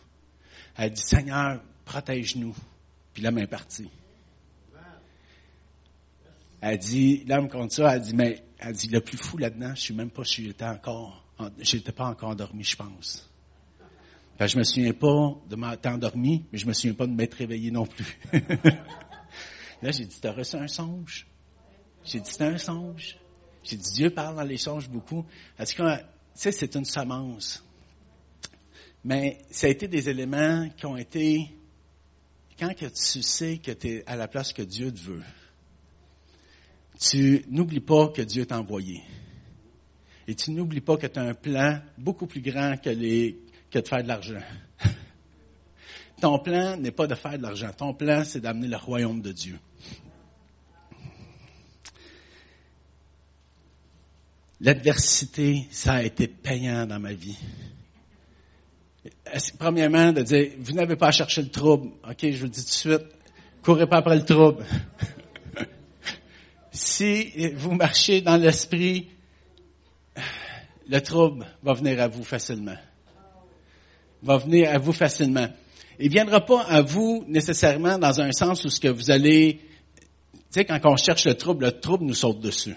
[0.77, 2.55] Elle dit, Seigneur, protège-nous.
[3.13, 3.89] Puis la main est partie.
[6.61, 9.81] Elle dit, l'homme contre ça, elle dit, mais, elle dit, le plus fou là-dedans, je
[9.81, 11.25] suis même pas j'étais encore,
[11.59, 13.29] j'étais pas encore endormi, je pense.
[14.39, 17.33] Je je me souviens pas de m'être endormi, mais je me souviens pas de m'être
[17.33, 18.17] réveillé non plus.
[19.81, 21.27] Là, j'ai dit, t'as reçu un songe?
[22.05, 23.17] J'ai dit, c'est un songe.
[23.63, 25.25] J'ai dit, Dieu parle dans les songes beaucoup.
[25.57, 26.03] Est-ce que, tu
[26.33, 27.63] sais, c'est une semence.
[29.03, 31.49] Mais ça a été des éléments qui ont été,
[32.57, 35.23] quand que tu sais que tu es à la place que Dieu te veut,
[36.99, 39.01] tu n'oublies pas que Dieu t'a envoyé.
[40.27, 43.39] Et tu n'oublies pas que tu as un plan beaucoup plus grand que, les,
[43.71, 44.41] que de faire de l'argent.
[46.21, 47.71] Ton plan n'est pas de faire de l'argent.
[47.75, 49.57] Ton plan, c'est d'amener le royaume de Dieu.
[54.61, 57.37] L'adversité, ça a été payant dans ma vie.
[59.57, 61.91] Premièrement, de dire, vous n'avez pas à chercher le trouble.
[62.03, 63.05] OK, je vous le dis tout de suite,
[63.63, 64.65] courez pas après le trouble.
[66.79, 69.09] si vous marchez dans l'esprit,
[70.87, 72.77] le trouble va venir à vous facilement.
[74.23, 75.47] Va venir à vous facilement.
[75.99, 79.59] Il viendra pas à vous nécessairement dans un sens où ce que vous allez,
[80.33, 82.75] tu sais, quand on cherche le trouble, le trouble nous saute dessus.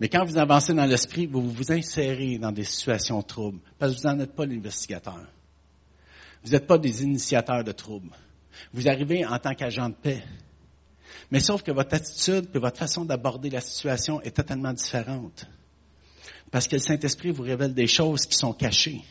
[0.00, 4.00] Mais quand vous avancez dans l'esprit, vous vous insérez dans des situations troubles, parce que
[4.02, 5.26] vous n'en êtes pas l'investigateur.
[6.44, 8.14] Vous n'êtes pas des initiateurs de troubles.
[8.72, 10.22] Vous arrivez en tant qu'agent de paix.
[11.30, 15.46] Mais sauf que votre attitude et votre façon d'aborder la situation est totalement différente.
[16.50, 19.02] Parce que le Saint-Esprit vous révèle des choses qui sont cachées.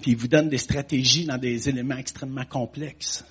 [0.00, 3.24] Puis il vous donne des stratégies dans des éléments extrêmement complexes.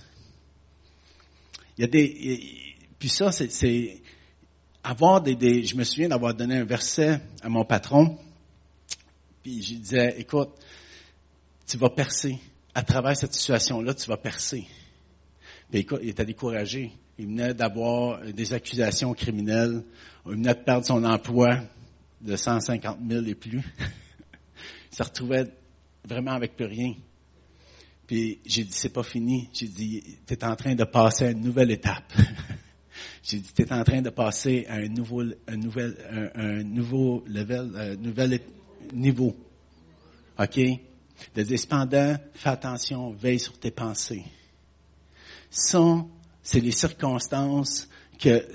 [1.77, 4.01] Il y a des, puis ça, c'est,
[4.83, 8.17] avoir des, je me souviens d'avoir donné un verset à mon patron,
[9.41, 10.51] puis je disais, écoute,
[11.65, 12.37] tu vas percer.
[12.73, 14.65] À travers cette situation-là, tu vas percer.
[15.69, 16.91] Puis écoute, il était découragé.
[17.17, 19.83] Il venait d'avoir des accusations criminelles.
[20.25, 21.59] Il venait de perdre son emploi
[22.21, 23.61] de 150 000 et plus.
[24.91, 25.45] il se retrouvait
[26.05, 26.93] vraiment avec plus rien.
[28.07, 29.49] Puis j'ai dit, c'est pas fini.
[29.53, 32.13] J'ai dit, tu es en train de passer à une nouvelle étape.
[33.23, 35.95] J'ai dit, tu es en train de passer à un nouveau, un nouvel,
[36.35, 38.39] un, nouveau level, un nouvel
[38.93, 39.35] niveau.
[40.39, 40.59] OK?
[41.35, 41.59] De dire,
[42.33, 44.23] fais attention, veille sur tes pensées.
[45.49, 45.79] Ça,
[46.43, 47.87] c'est les circonstances
[48.19, 48.45] que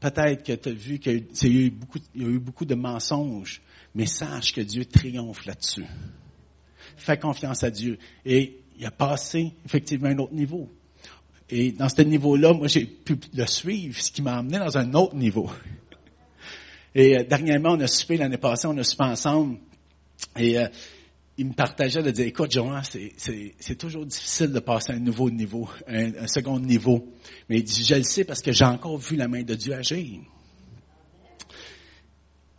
[0.00, 2.74] peut-être que tu as vu qu'il y, a eu beaucoup, y a eu beaucoup de
[2.74, 3.62] mensonges,
[3.94, 5.86] mais sache que Dieu triomphe là-dessus.
[6.96, 7.98] Fais confiance à Dieu.
[8.24, 10.70] Et il a passé effectivement un autre niveau.
[11.48, 14.92] Et dans ce niveau-là, moi, j'ai pu le suivre, ce qui m'a amené dans un
[14.94, 15.48] autre niveau.
[16.94, 19.58] Et euh, dernièrement, on a soupé l'année passée, on a soupé ensemble.
[20.38, 20.68] Euh,
[21.38, 25.30] il me partageait de dire, écoute, Johan, c'est toujours difficile de passer à un nouveau
[25.30, 27.12] niveau, un, second niveau.
[27.48, 29.74] Mais il dit, je le sais parce que j'ai encore vu la main de Dieu
[29.74, 30.20] agir.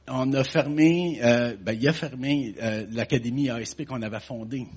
[0.07, 2.55] On a fermé, euh, ben, il a fermé
[2.91, 4.67] l'académie ASP qu'on avait fondée.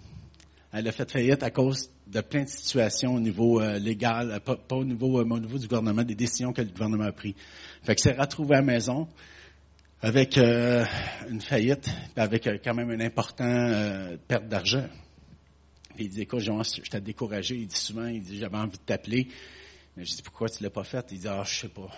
[0.73, 4.39] Elle a fait faillite à cause de plein de situations au niveau euh, légal, euh,
[4.41, 7.35] pas, au niveau, euh, au niveau du gouvernement, des décisions que le gouvernement a prises.
[7.83, 9.09] Fait que c'est retrouvé à la maison
[10.03, 14.87] avec une faillite, avec quand même une importante perte d'argent.
[15.95, 17.57] Puis il dit, écoute, je t'ai découragé.
[17.57, 19.29] Il dit souvent, il dit, j'avais envie de t'appeler.
[19.97, 21.07] Mais je dis, pourquoi tu l'as pas fait?
[21.11, 21.91] Il dit, ah, je sais pas.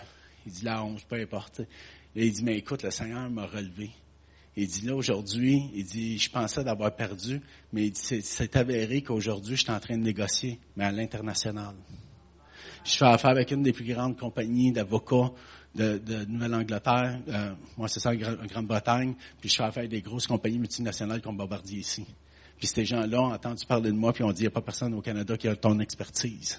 [0.46, 1.60] Il dit, la honte, peu importe.
[2.16, 3.90] Et il dit, mais écoute, le Seigneur m'a relevé.
[4.54, 7.40] Il dit là aujourd'hui, il dit, je pensais d'avoir perdu,
[7.72, 11.74] mais c'est avéré qu'aujourd'hui, je suis en train de négocier, mais à l'international.
[12.84, 15.32] Je fais affaire avec une des plus grandes compagnies d'avocats
[15.74, 20.02] de, de Nouvelle-Angleterre, euh, moi c'est ça en Grande-Bretagne, puis je fais affaire avec des
[20.02, 22.04] grosses compagnies multinationales comme Bombardier ici.
[22.58, 24.60] Puis ces gens-là ont entendu parler de moi, puis ont dit, il n'y a pas
[24.60, 26.58] personne au Canada qui a ton expertise.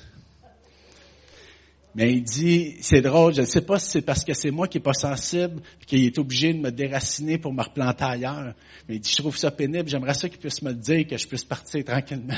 [1.95, 4.67] Mais il dit, c'est drôle, je ne sais pas si c'est parce que c'est moi
[4.67, 8.55] qui est pas sensible, qu'il est obligé de me déraciner pour me replanter ailleurs.
[8.89, 11.17] Mais il dit, je trouve ça pénible, j'aimerais ça qu'il puisse me le dire, que
[11.17, 12.37] je puisse partir tranquillement.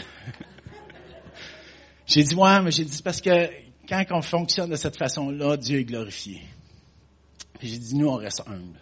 [2.05, 3.49] j'ai dit, ouais, mais j'ai dit, parce que
[3.87, 6.41] quand on fonctionne de cette façon-là, Dieu est glorifié.
[7.61, 8.79] J'ai dit, nous, on reste humble.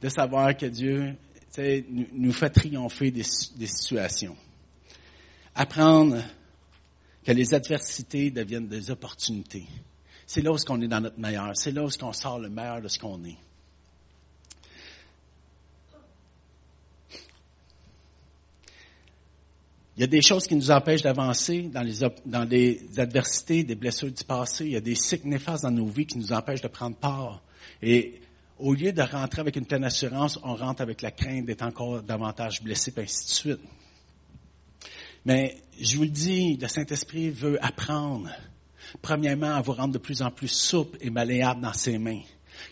[0.00, 1.16] De savoir que Dieu
[1.58, 3.24] nous, nous fait triompher des,
[3.56, 4.36] des situations.
[5.54, 6.22] Apprendre
[7.24, 9.66] que les adversités deviennent des opportunités.
[10.26, 11.56] C'est là où on est dans notre meilleur.
[11.56, 13.38] C'est là où on sort le meilleur de ce qu'on est.
[19.98, 21.82] Il y a des choses qui nous empêchent d'avancer dans
[22.48, 24.66] les, adversités, des blessures du passé.
[24.66, 27.42] Il y a des cycles néfastes dans nos vies qui nous empêchent de prendre part.
[27.82, 28.20] Et
[28.60, 32.00] au lieu de rentrer avec une pleine assurance, on rentre avec la crainte d'être encore
[32.00, 33.60] davantage blessé, et ainsi de suite.
[35.24, 38.30] Mais je vous le dis, le Saint-Esprit veut apprendre,
[39.02, 42.22] premièrement, à vous rendre de plus en plus souple et malléable dans ses mains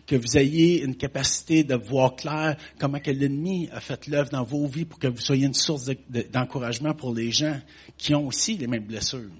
[0.06, 4.44] que vous ayez une capacité de voir clair comment que l'ennemi a fait l'œuvre dans
[4.44, 5.90] vos vies pour que vous soyez une source
[6.32, 7.60] d'encouragement pour les gens
[7.96, 9.30] qui ont aussi les mêmes blessures.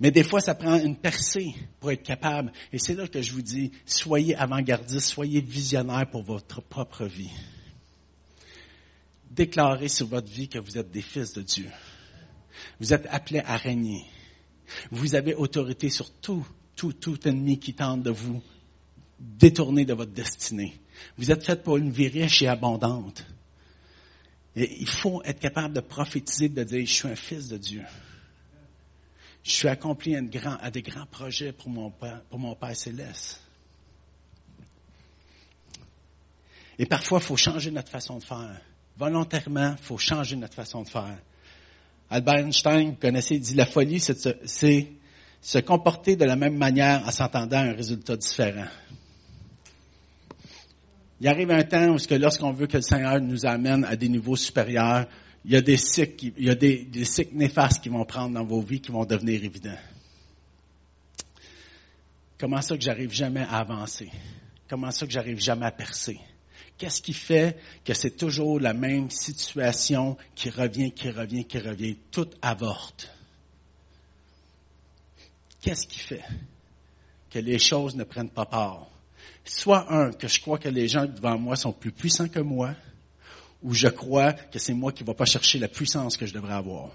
[0.00, 2.52] Mais des fois, ça prend une percée pour être capable.
[2.72, 7.30] Et c'est là que je vous dis, soyez avant-gardiste, soyez visionnaire pour votre propre vie.
[9.30, 11.68] Déclarez sur votre vie que vous êtes des fils de Dieu.
[12.80, 14.04] Vous êtes appelés à régner.
[14.90, 16.46] Vous avez autorité sur tout
[16.76, 18.42] tout, tout ennemi qui tente de vous
[19.18, 20.78] détourner de votre destinée.
[21.16, 23.24] Vous êtes fait pour une vie riche et abondante.
[24.56, 27.82] Et il faut être capable de prophétiser, de dire, je suis un fils de Dieu.
[29.42, 33.40] Je suis accompli à, des grands projets pour mon, Père, pour mon Père céleste.
[36.78, 38.60] Et parfois, il faut changer notre façon de faire.
[38.96, 41.18] Volontairement, il faut changer notre façon de faire.
[42.10, 44.88] Albert Einstein, vous connaissez, il dit la folie, c'est
[45.44, 48.66] se comporter de la même manière en s'entendant à un résultat différent.
[51.20, 54.36] Il arrive un temps où, lorsqu'on veut que le Seigneur nous amène à des niveaux
[54.36, 55.06] supérieurs,
[55.44, 58.32] il y a des cycles, il y a des, des cycles néfastes qui vont prendre
[58.32, 59.76] dans vos vies qui vont devenir évidents.
[62.38, 64.10] Comment ça que j'arrive jamais à avancer?
[64.66, 66.18] Comment ça que j'arrive jamais à percer?
[66.78, 71.96] Qu'est-ce qui fait que c'est toujours la même situation qui revient, qui revient, qui revient?
[72.10, 73.10] Tout avorte?
[75.64, 76.22] Qu'est-ce qui fait?
[77.30, 78.86] Que les choses ne prennent pas part?
[79.46, 82.74] Soit un, que je crois que les gens devant moi sont plus puissants que moi,
[83.62, 86.34] ou je crois que c'est moi qui ne vais pas chercher la puissance que je
[86.34, 86.90] devrais avoir.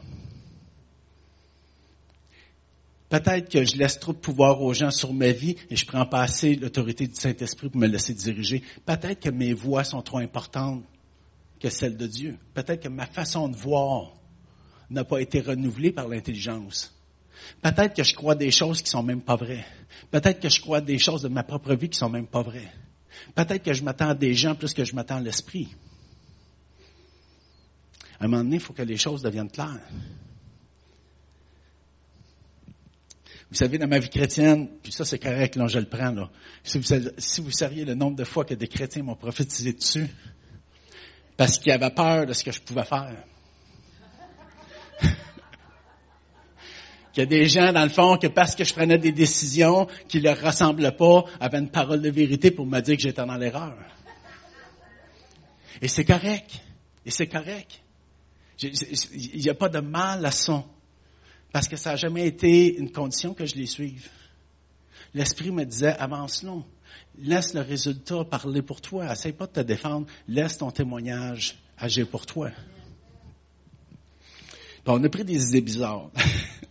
[3.10, 6.06] Peut-être que je laisse trop de pouvoir aux gens sur ma vie et je prends
[6.06, 8.62] pas assez l'autorité du Saint-Esprit pour me laisser diriger.
[8.86, 10.84] Peut-être que mes voix sont trop importantes
[11.60, 12.38] que celles de Dieu.
[12.54, 14.14] Peut-être que ma façon de voir
[14.92, 16.99] n'a pas été renouvelée par l'intelligence.
[17.62, 19.66] Peut-être que je crois des choses qui sont même pas vraies.
[20.12, 22.72] Peut-être que je crois des choses de ma propre vie qui sont même pas vraies.
[23.36, 25.70] Peut-être que je m'attends à des gens plus que je m'attends à l'esprit.
[28.20, 29.80] À un moment donné, il faut que les choses deviennent claires.
[33.50, 36.30] Vous savez, dans ma vie chrétienne, puis ça c'est correct, là, je le prends, là.
[36.64, 36.86] Si vous,
[37.18, 40.08] si vous saviez le nombre de fois que des chrétiens m'ont prophétisé dessus,
[41.36, 43.24] parce qu'ils avaient peur de ce que je pouvais faire.
[47.20, 49.88] Qu'il y a des gens, dans le fond, que parce que je prenais des décisions
[50.08, 53.36] qui leur ressemblaient pas, avaient une parole de vérité pour me dire que j'étais dans
[53.36, 53.76] l'erreur.
[55.82, 56.62] Et c'est correct.
[57.06, 57.82] Et c'est correct.
[58.62, 60.64] Il n'y a pas de mal à ça.
[61.52, 64.08] Parce que ça n'a jamais été une condition que je les suive.
[65.14, 66.64] L'Esprit me disait, avance non.
[67.18, 69.12] Laisse le résultat parler pour toi.
[69.12, 70.08] Essaye pas de te défendre.
[70.28, 72.52] Laisse ton témoignage agir pour toi.
[74.86, 76.12] on a pris des idées bizarres.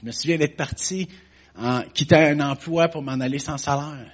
[0.00, 1.08] Je me souviens d'être parti
[1.56, 4.12] en quittant un emploi pour m'en aller sans salaire.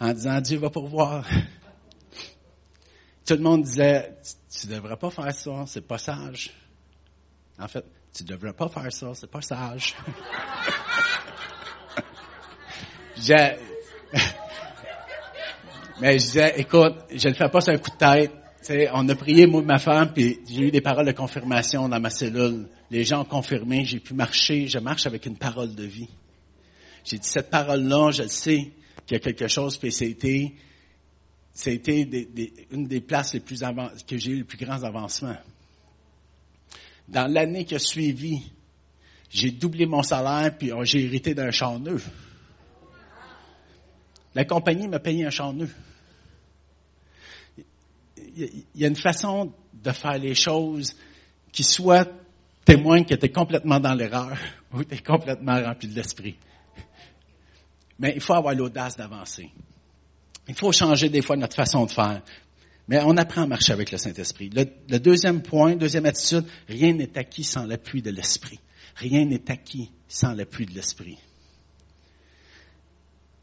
[0.00, 1.24] En disant, Dieu va pourvoir.
[3.24, 4.16] Tout le monde disait,
[4.50, 6.50] tu ne devrais pas faire ça, c'est pas sage.
[7.58, 9.94] En fait, tu devrais pas faire ça, c'est pas sage.
[16.00, 18.32] Mais je disais, écoute, je ne le fais pas sur un coup de tête.
[18.92, 22.00] on a prié, moi et ma femme, puis j'ai eu des paroles de confirmation dans
[22.00, 25.84] ma cellule les gens ont confirmé, j'ai pu marcher, je marche avec une parole de
[25.84, 26.08] vie.
[27.04, 28.72] J'ai dit, cette parole-là, je sais
[29.06, 30.52] qu'il y a quelque chose, puis c'était,
[31.52, 32.08] c'était
[32.70, 33.62] une des places les plus
[34.06, 35.36] que j'ai eu les plus grands avancements.
[37.08, 38.42] Dans l'année qui a suivi,
[39.30, 42.10] j'ai doublé mon salaire, puis oh, j'ai hérité d'un champ neuf.
[44.34, 45.74] La compagnie m'a payé un champ neuf.
[48.36, 50.94] Il y a une façon de faire les choses
[51.50, 52.08] qui soit
[52.68, 54.36] témoigne que tu es complètement dans l'erreur
[54.74, 56.36] ou tu es complètement rempli de l'esprit.
[57.98, 59.50] Mais il faut avoir l'audace d'avancer.
[60.46, 62.22] Il faut changer des fois notre façon de faire.
[62.86, 64.50] Mais on apprend à marcher avec le Saint-Esprit.
[64.50, 68.60] Le, le, deuxième point, deuxième attitude, rien n'est acquis sans l'appui de l'Esprit.
[68.96, 71.18] Rien n'est acquis sans l'appui de l'Esprit.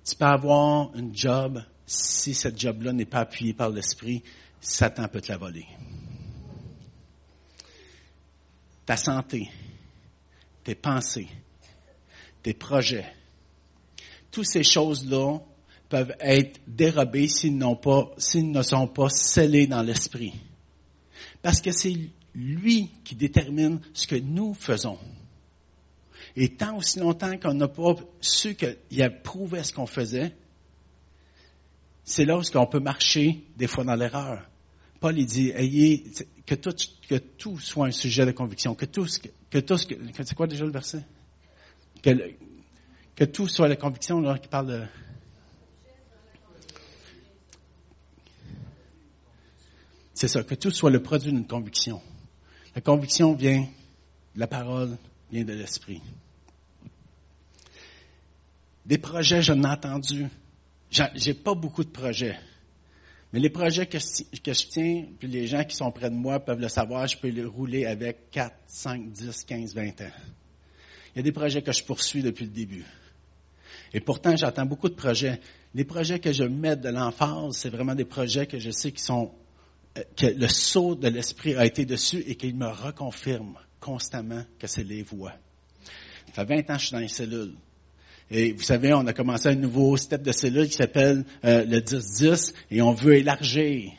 [0.04, 4.24] Tu peux avoir une job, si cette job-là n'est pas appuyée par l'Esprit,
[4.62, 5.66] Satan peut te la voler
[8.86, 9.50] ta santé,
[10.64, 11.28] tes pensées,
[12.44, 13.12] tes projets.
[14.32, 15.40] Toutes ces choses-là
[15.90, 20.34] peuvent être dérobées s'ils, ne sont pas scellés dans l'esprit.
[21.42, 21.96] Parce que c'est
[22.34, 24.98] lui qui détermine ce que nous faisons.
[26.36, 30.36] Et tant aussi longtemps qu'on n'a pas su qu'il approuvait ce qu'on faisait,
[32.04, 34.48] c'est là où on peut marcher des fois dans l'erreur.
[35.00, 36.04] Paul il dit, ayez,
[36.46, 36.76] que tout,
[37.08, 39.08] que tout soit un sujet de conviction, que tout,
[39.50, 41.04] que tout, c'est quoi déjà le verset?
[42.02, 42.12] Que,
[43.16, 44.84] que tout soit la conviction, là, qui parle de,
[50.16, 52.02] c'est ça, que tout soit le produit d'une conviction.
[52.74, 53.68] La conviction vient,
[54.36, 54.98] la parole
[55.32, 56.02] vient de l'esprit.
[58.86, 60.28] Des projets, j'en ai entendu.
[60.90, 62.40] J'ai pas beaucoup de projets.
[63.36, 66.40] Mais les projets que, que, je tiens, puis les gens qui sont près de moi
[66.40, 70.12] peuvent le savoir, je peux les rouler avec 4, 5, 10, 15, 20 ans.
[71.14, 72.86] Il y a des projets que je poursuis depuis le début.
[73.94, 75.42] Et pourtant, j'entends beaucoup de projets.
[75.74, 79.04] Les projets que je mets de l'emphase, c'est vraiment des projets que je sais qui
[79.04, 79.34] sont,
[79.98, 84.68] euh, que le saut de l'esprit a été dessus et qu'il me reconfirme constamment que
[84.68, 85.34] c'est les voies.
[86.34, 87.56] Ça fait 20 ans que je suis dans les cellules.
[88.32, 91.80] Et vous savez, on a commencé un nouveau step de cellule qui s'appelle euh, le
[91.80, 93.92] 10-10 et on veut élargir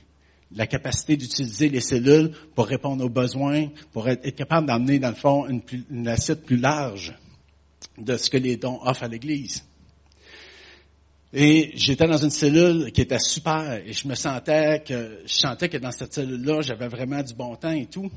[0.53, 5.15] la capacité d'utiliser les cellules pour répondre aux besoins, pour être, capable d'amener dans le
[5.15, 5.61] fond une,
[5.91, 7.15] une, assiette plus large
[7.99, 9.65] de ce que les dons offrent à l'Église.
[11.33, 15.69] Et j'étais dans une cellule qui était super et je me sentais que, je sentais
[15.69, 18.11] que dans cette cellule-là, j'avais vraiment du bon temps et tout.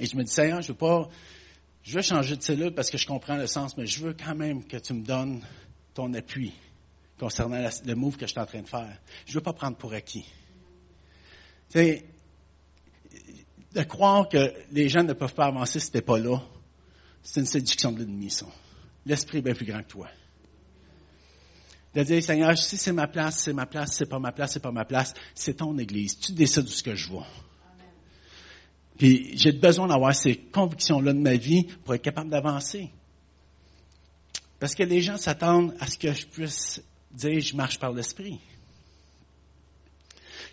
[0.00, 1.08] Et je me disais, Seigneur, je veux pas,
[1.84, 4.34] je veux changer de cellule parce que je comprends le sens, mais je veux quand
[4.34, 5.42] même que tu me donnes
[5.92, 6.52] ton appui
[7.18, 8.98] concernant le move que je suis en train de faire.
[9.26, 10.24] Je veux pas prendre pour acquis.
[11.70, 12.04] Tu sais,
[13.74, 16.42] de croire que les gens ne peuvent pas avancer si t'es pas là,
[17.22, 18.46] c'est une séduction de l'ennemi, ça.
[19.04, 20.08] L'esprit est bien plus grand que toi.
[21.94, 24.60] De dire, Seigneur, si c'est ma place, c'est ma place, c'est pas ma place, c'est
[24.60, 26.18] pas ma place, c'est ton église.
[26.18, 27.26] Tu décides où ce que je vois.
[28.98, 32.90] Puis j'ai besoin d'avoir ces convictions-là de ma vie pour être capable d'avancer.
[34.60, 38.38] Parce que les gens s'attendent à ce que je puisse dire je marche par l'esprit.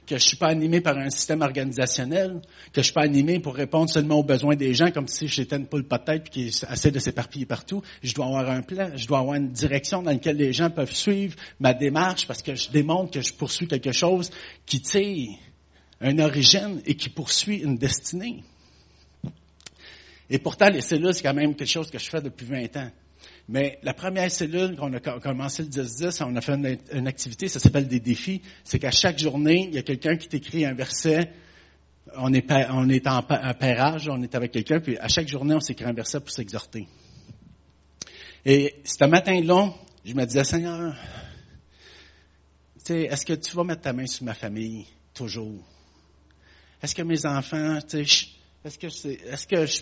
[0.08, 2.42] Que je suis pas animé par un système organisationnel,
[2.74, 5.56] que je suis pas animé pour répondre seulement aux besoins des gens comme si j'étais
[5.56, 7.84] une poule pas de tête qui essaie de s'éparpiller partout.
[8.02, 10.92] Je dois avoir un plan, je dois avoir une direction dans laquelle les gens peuvent
[10.92, 14.32] suivre ma démarche parce que je démontre que je poursuis quelque chose
[14.66, 15.38] qui tire
[16.02, 18.44] un origine et qui poursuit une destinée.
[20.30, 22.92] Et pourtant, les cellules, c'est quand même quelque chose que je fais depuis 20 ans.
[23.50, 26.54] Mais la première cellule qu'on a commencé le 10-10, on a fait
[26.94, 28.42] une, activité, ça s'appelle des défis.
[28.64, 31.32] C'est qu'à chaque journée, il y a quelqu'un qui t'écrit un verset.
[32.16, 35.86] On est, en, en pairage, on est avec quelqu'un, puis à chaque journée, on s'écrit
[35.86, 36.88] un verset pour s'exhorter.
[38.46, 39.74] Et ce matin-là,
[40.04, 40.96] je me disais, Seigneur,
[42.90, 45.71] est-ce que tu vas mettre ta main sur ma famille toujours?
[46.82, 49.82] Est-ce que mes enfants, est-ce que c'est, est-ce que je,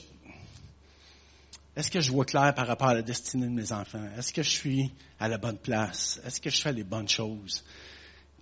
[1.75, 4.05] est-ce que je vois clair par rapport à la destinée de mes enfants?
[4.17, 6.19] Est-ce que je suis à la bonne place?
[6.25, 7.63] Est-ce que je fais les bonnes choses?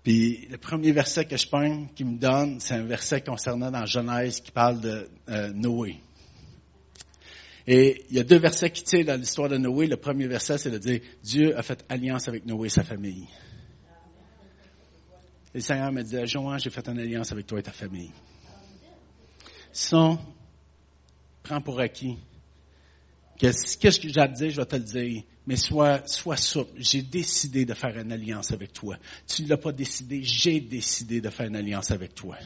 [0.03, 3.85] Puis le premier verset que je peins, qui me donne, c'est un verset concernant dans
[3.85, 6.01] Genèse qui parle de euh, Noé.
[7.67, 9.85] Et il y a deux versets qui tirent dans l'histoire de Noé.
[9.85, 13.27] Le premier verset, c'est de dire, Dieu a fait alliance avec Noé et sa famille.
[15.53, 18.11] Le Seigneur me dit, Johan, j'ai fait une alliance avec toi et ta famille.
[19.79, 20.17] Sinon,
[21.43, 22.17] prends pour acquis.
[23.37, 25.21] Qu'est-ce que j'ai à te dire, je vais te le dire.
[25.45, 26.71] Mais sois, sois souple.
[26.77, 28.97] J'ai décidé de faire une alliance avec toi.
[29.27, 32.37] Tu ne l'as pas décidé, j'ai décidé de faire une alliance avec toi.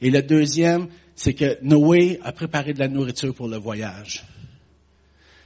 [0.00, 4.24] Et le deuxième, c'est que Noé a préparé de la nourriture pour le voyage.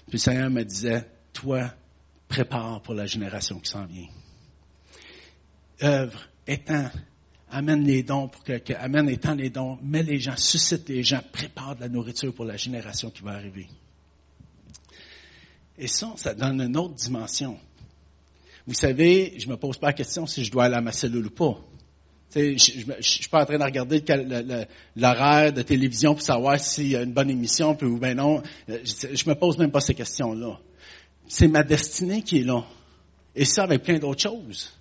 [0.05, 1.75] Puis le Seigneur me disait, toi,
[2.29, 4.09] prépare pour la génération qui s'en vient.
[5.83, 6.91] Œuvre, étends,
[7.51, 11.03] amène les dons pour que, que amène étant les dons, mets les gens, suscite les
[11.03, 13.67] gens, prépare de la nourriture pour la génération qui va arriver.
[15.79, 17.59] Et ça, ça donne une autre dimension.
[18.67, 21.27] Vous savez, je me pose pas la question si je dois aller à ma cellule
[21.27, 21.59] ou pas.
[22.35, 24.05] je, je, suis pas en train de regarder
[24.95, 28.43] l'horaire de télévision pour savoir s'il y a une bonne émission, ou ben non.
[28.69, 30.61] Je, je me pose même pas ces questions-là.
[31.27, 32.65] C'est ma destinée qui est là.
[33.35, 34.73] Et ça avec plein d'autres choses.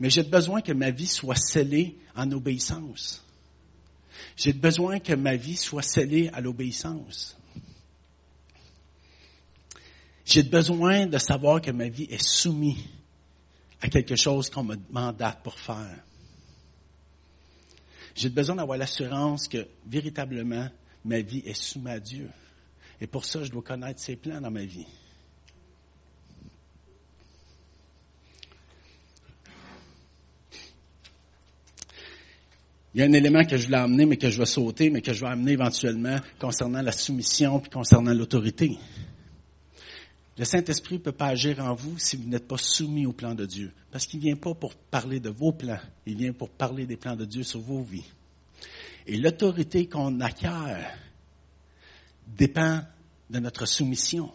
[0.00, 3.24] Mais j'ai besoin que ma vie soit scellée en obéissance.
[4.36, 7.36] J'ai besoin que ma vie soit scellée à l'obéissance.
[10.24, 12.84] J'ai besoin de savoir que ma vie est soumise
[13.80, 16.04] à quelque chose qu'on me mandate pour faire.
[18.14, 20.68] J'ai besoin d'avoir l'assurance que véritablement
[21.04, 22.28] ma vie est soumise à Dieu.
[23.00, 24.86] Et pour ça, je dois connaître ses plans dans ma vie.
[32.94, 35.02] Il y a un élément que je voulais amener, mais que je vais sauter, mais
[35.02, 38.78] que je vais amener éventuellement concernant la soumission puis concernant l'autorité.
[40.38, 43.34] Le Saint-Esprit ne peut pas agir en vous si vous n'êtes pas soumis au plan
[43.34, 43.72] de Dieu.
[43.90, 46.96] Parce qu'il ne vient pas pour parler de vos plans, il vient pour parler des
[46.96, 48.06] plans de Dieu sur vos vies.
[49.06, 50.96] Et l'autorité qu'on acquiert
[52.36, 52.82] dépend
[53.30, 54.30] de notre soumission.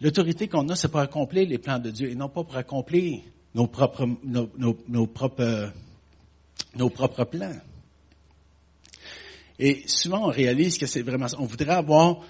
[0.00, 3.22] L'autorité qu'on a, c'est pour accomplir les plans de Dieu et non pas pour accomplir
[3.54, 5.72] nos propres, nos, propres,
[6.74, 7.56] nos propres plans.
[9.58, 11.36] Et souvent, on réalise que c'est vraiment ça.
[11.38, 12.22] On voudrait avoir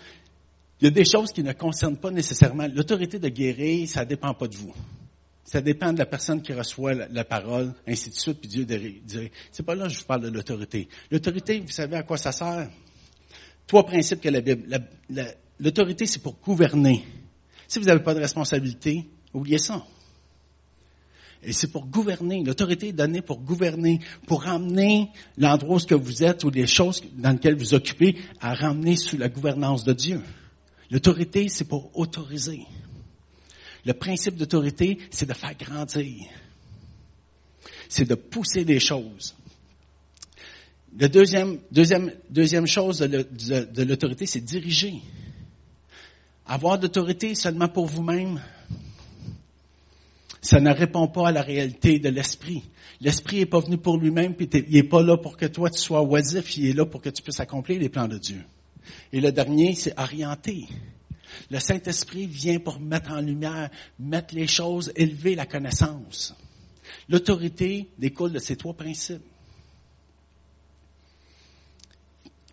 [0.81, 4.09] il y a des choses qui ne concernent pas nécessairement l'autorité de guérir, ça ne
[4.09, 4.73] dépend pas de vous.
[5.45, 9.31] Ça dépend de la personne qui reçoit la, parole, ainsi de suite, puis Dieu dirait,
[9.51, 10.89] c'est pas là que je vous parle de l'autorité.
[11.11, 12.71] L'autorité, vous savez à quoi ça sert?
[13.67, 14.65] Trois principes que la Bible.
[15.59, 17.05] L'autorité, c'est pour gouverner.
[17.69, 19.85] Si vous n'avez pas de responsabilité, oubliez ça.
[21.43, 22.43] Et c'est pour gouverner.
[22.45, 27.33] L'autorité est donnée pour gouverner, pour ramener l'endroit où vous êtes ou les choses dans
[27.33, 30.21] lesquelles vous occupez à ramener sous la gouvernance de Dieu.
[30.91, 32.61] L'autorité, c'est pour autoriser.
[33.87, 36.27] Le principe d'autorité, c'est de faire grandir.
[37.89, 39.35] C'est de pousser des choses.
[40.99, 44.95] La deuxième, deuxième, deuxième chose de l'autorité, c'est diriger.
[46.45, 48.41] Avoir d'autorité seulement pour vous-même,
[50.43, 52.63] ça ne répond pas à la réalité de l'esprit.
[53.01, 55.79] L'esprit n'est pas venu pour lui-même, puis il n'est pas là pour que toi tu
[55.79, 58.43] sois oisif, il est là pour que tu puisses accomplir les plans de Dieu.
[59.13, 60.67] Et le dernier, c'est orienter.
[61.51, 66.35] Le Saint-Esprit vient pour mettre en lumière, mettre les choses, élever la connaissance.
[67.09, 69.23] L'autorité découle de ces trois principes.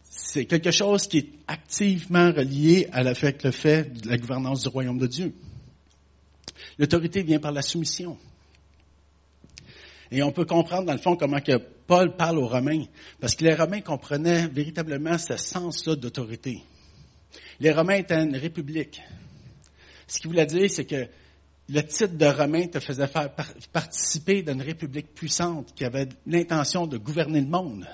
[0.04, 4.98] C'est quelque chose qui est activement relié à le fait de la gouvernance du royaume
[4.98, 5.34] de Dieu.
[6.78, 8.18] L'autorité vient par la soumission.
[10.12, 12.86] Et on peut comprendre dans le fond comment que Paul parle aux Romains,
[13.20, 16.62] parce que les Romains comprenaient véritablement ce sens-là d'autorité.
[17.60, 19.02] Les Romains étaient une république.
[20.08, 21.08] Ce qu'il voulait dire, c'est que
[21.70, 23.34] le titre de Romain te faisait faire
[23.74, 27.86] participer d'une république puissante qui avait l'intention de gouverner le monde.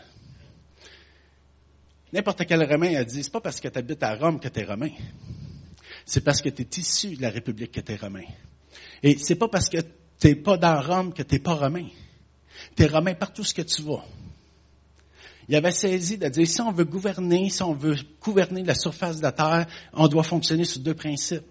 [2.12, 4.60] N'importe quel Romain a dit, c'est pas parce que tu habites à Rome que tu
[4.60, 4.92] es Romain.
[6.06, 8.26] C'est parce que tu es issu de la république que tu es Romain.
[9.04, 9.78] Et c'est pas parce que
[10.20, 11.88] tu n'es pas dans Rome que tu n'es pas Romain.
[12.76, 14.04] Tu es Romain partout ce que tu vas
[15.48, 19.18] il avait saisi de dire, si on veut gouverner, si on veut gouverner la surface
[19.18, 21.44] de la terre, on doit fonctionner sur deux principes.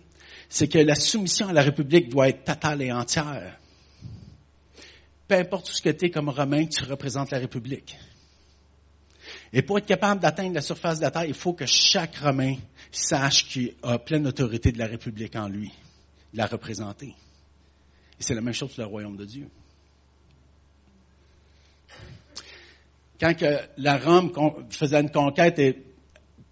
[0.48, 3.59] C'est que la soumission à la République doit être totale et entière.
[5.28, 7.96] Peu importe ce que tu es comme Romain, tu représentes la République.
[9.53, 12.57] Et pour être capable d'atteindre la surface de la terre, il faut que chaque Romain
[12.90, 15.70] sache qu'il a pleine autorité de la République en lui,
[16.34, 17.14] la représenter.
[18.23, 19.49] Et c'est la même chose pour le royaume de Dieu.
[23.18, 23.35] quand
[23.79, 24.31] la Rome
[24.70, 25.83] faisait une conquête et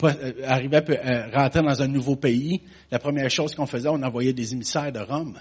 [0.02, 2.60] euh, arrivait à euh, rentrer dans un nouveau pays,
[2.90, 5.38] la première chose qu'on faisait, on envoyait des émissaires de Rome.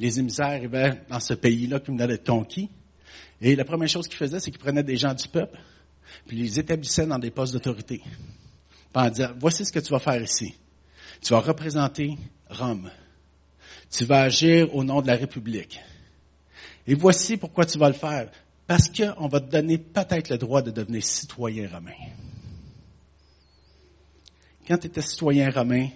[0.00, 2.68] Les émissaires arrivaient dans ce pays-là qui venait d'être conquis.
[3.40, 5.60] Et la première chose qu'ils faisaient, c'est qu'ils prenaient des gens du peuple,
[6.26, 8.02] puis les établissaient dans des postes d'autorité.
[8.94, 10.56] En disant, voici ce que tu vas faire ici.
[11.22, 12.16] Tu vas représenter
[12.50, 12.90] Rome.
[13.90, 15.80] Tu vas agir au nom de la République.
[16.86, 18.30] Et voici pourquoi tu vas le faire.
[18.66, 21.92] Parce qu'on va te donner peut-être le droit de devenir citoyen romain.
[24.66, 25.88] Quand tu étais citoyen romain,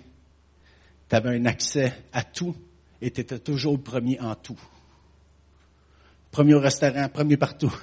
[1.09, 2.57] tu avais un accès à tout
[3.03, 4.59] et tu étais toujours premier en tout.
[6.31, 7.75] Premier au restaurant, premier partout.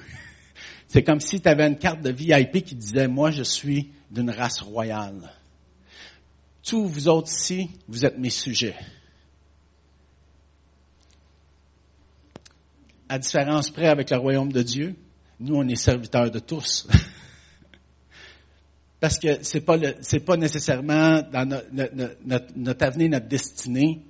[0.88, 4.30] C'est comme si tu avais une carte de VIP qui disait, moi je suis d'une
[4.30, 5.32] race royale.
[6.64, 8.74] Tous vous autres ici, vous êtes mes sujets.
[13.10, 14.94] À différence près avec le royaume de Dieu,
[15.40, 16.86] nous, on est serviteurs de tous.
[19.00, 24.02] Parce que c'est pas c'est pas nécessairement notre, avenir, notre destinée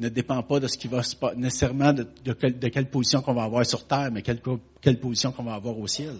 [0.00, 3.44] ne dépend pas de ce qui va se passer, nécessairement de, quelle position qu'on va
[3.44, 4.40] avoir sur terre, mais quelle,
[4.80, 6.16] quelle position qu'on va avoir au ciel.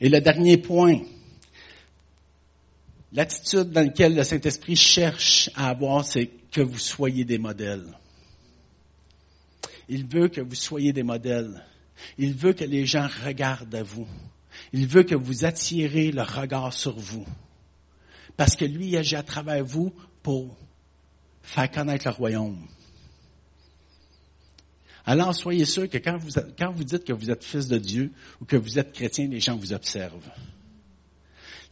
[0.00, 1.00] Et le dernier point,
[3.12, 7.98] l'attitude dans laquelle le Saint-Esprit cherche à avoir, c'est que vous soyez des modèles.
[9.88, 11.64] Il veut que vous soyez des modèles.
[12.18, 14.06] Il veut que les gens regardent à vous.
[14.72, 17.26] Il veut que vous attirez le regard sur vous.
[18.36, 20.56] Parce que lui, il agit à travers vous pour
[21.42, 22.66] faire connaître le royaume.
[25.04, 28.12] Alors, soyez sûr que quand vous, quand vous dites que vous êtes fils de Dieu
[28.40, 30.30] ou que vous êtes chrétien, les gens vous observent.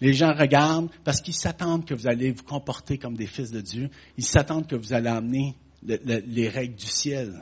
[0.00, 3.60] Les gens regardent parce qu'ils s'attendent que vous allez vous comporter comme des fils de
[3.60, 3.90] Dieu.
[4.16, 7.40] Ils s'attendent que vous allez amener les règles du ciel.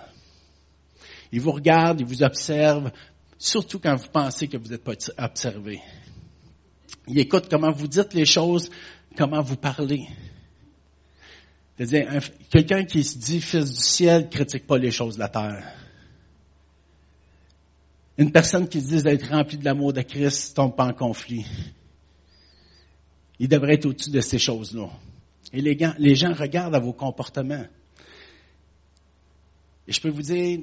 [1.33, 2.91] Ils vous regardent, ils vous observent,
[3.39, 5.81] surtout quand vous pensez que vous n'êtes pas observé.
[7.07, 8.71] Ils écoutent comment vous dites les choses,
[9.17, 10.07] comment vous parlez.
[11.77, 12.21] C'est-à-dire,
[12.51, 15.75] quelqu'un qui se dit fils du ciel critique pas les choses de la terre.
[18.17, 21.47] Une personne qui se dit d'être remplie de l'amour de Christ tombe pas en conflit.
[23.39, 24.91] Il devrait être au-dessus de ces choses-là.
[25.53, 27.65] Et les, les gens regardent à vos comportements.
[29.87, 30.59] Et je peux vous dire,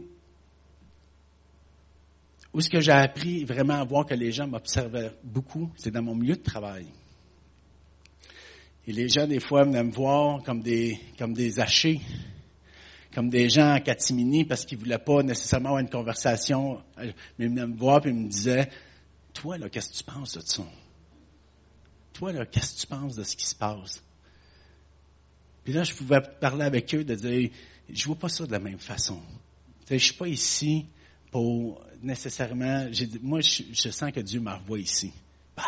[2.56, 6.02] où ce que j'ai appris vraiment à voir que les gens m'observaient beaucoup, c'est dans
[6.02, 6.88] mon milieu de travail.
[8.88, 12.00] Et les gens, des fois, venaient me voir comme des, comme des hachés,
[13.14, 17.50] comme des gens en catimini parce qu'ils voulaient pas nécessairement avoir une conversation, mais ils
[17.50, 18.70] venaient me voir et me disaient,
[19.34, 20.64] toi, là, qu'est-ce que tu penses de ça?
[22.14, 24.02] Toi, là, qu'est-ce que tu penses de ce qui se passe?
[25.66, 27.50] Puis là, je pouvais parler avec eux de dire,
[27.90, 29.20] je vois pas ça de la même façon.
[29.90, 30.86] Je suis pas ici
[31.32, 32.88] pour nécessairement,
[33.22, 35.12] moi, je, sens que Dieu m'envoie ici.
[35.56, 35.64] Bah!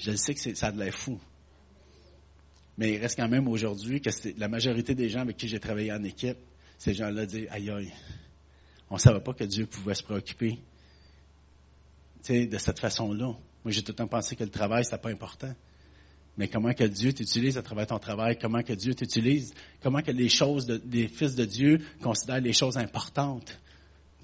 [0.00, 1.18] Je sais que ça a de l'air fou.
[2.76, 5.92] Mais il reste quand même aujourd'hui que la majorité des gens avec qui j'ai travaillé
[5.92, 6.38] en équipe,
[6.78, 7.92] ces gens-là disent, aïe aïe,
[8.88, 10.60] on ne savait pas que Dieu pouvait se préoccuper
[12.28, 13.26] de cette façon-là.
[13.64, 15.52] Moi, j'ai tout le temps pensé que le travail, c'était pas important
[16.38, 20.12] mais comment que Dieu t'utilise à travers ton travail, comment que Dieu t'utilise, comment que
[20.12, 23.58] les choses des fils de Dieu considèrent les choses importantes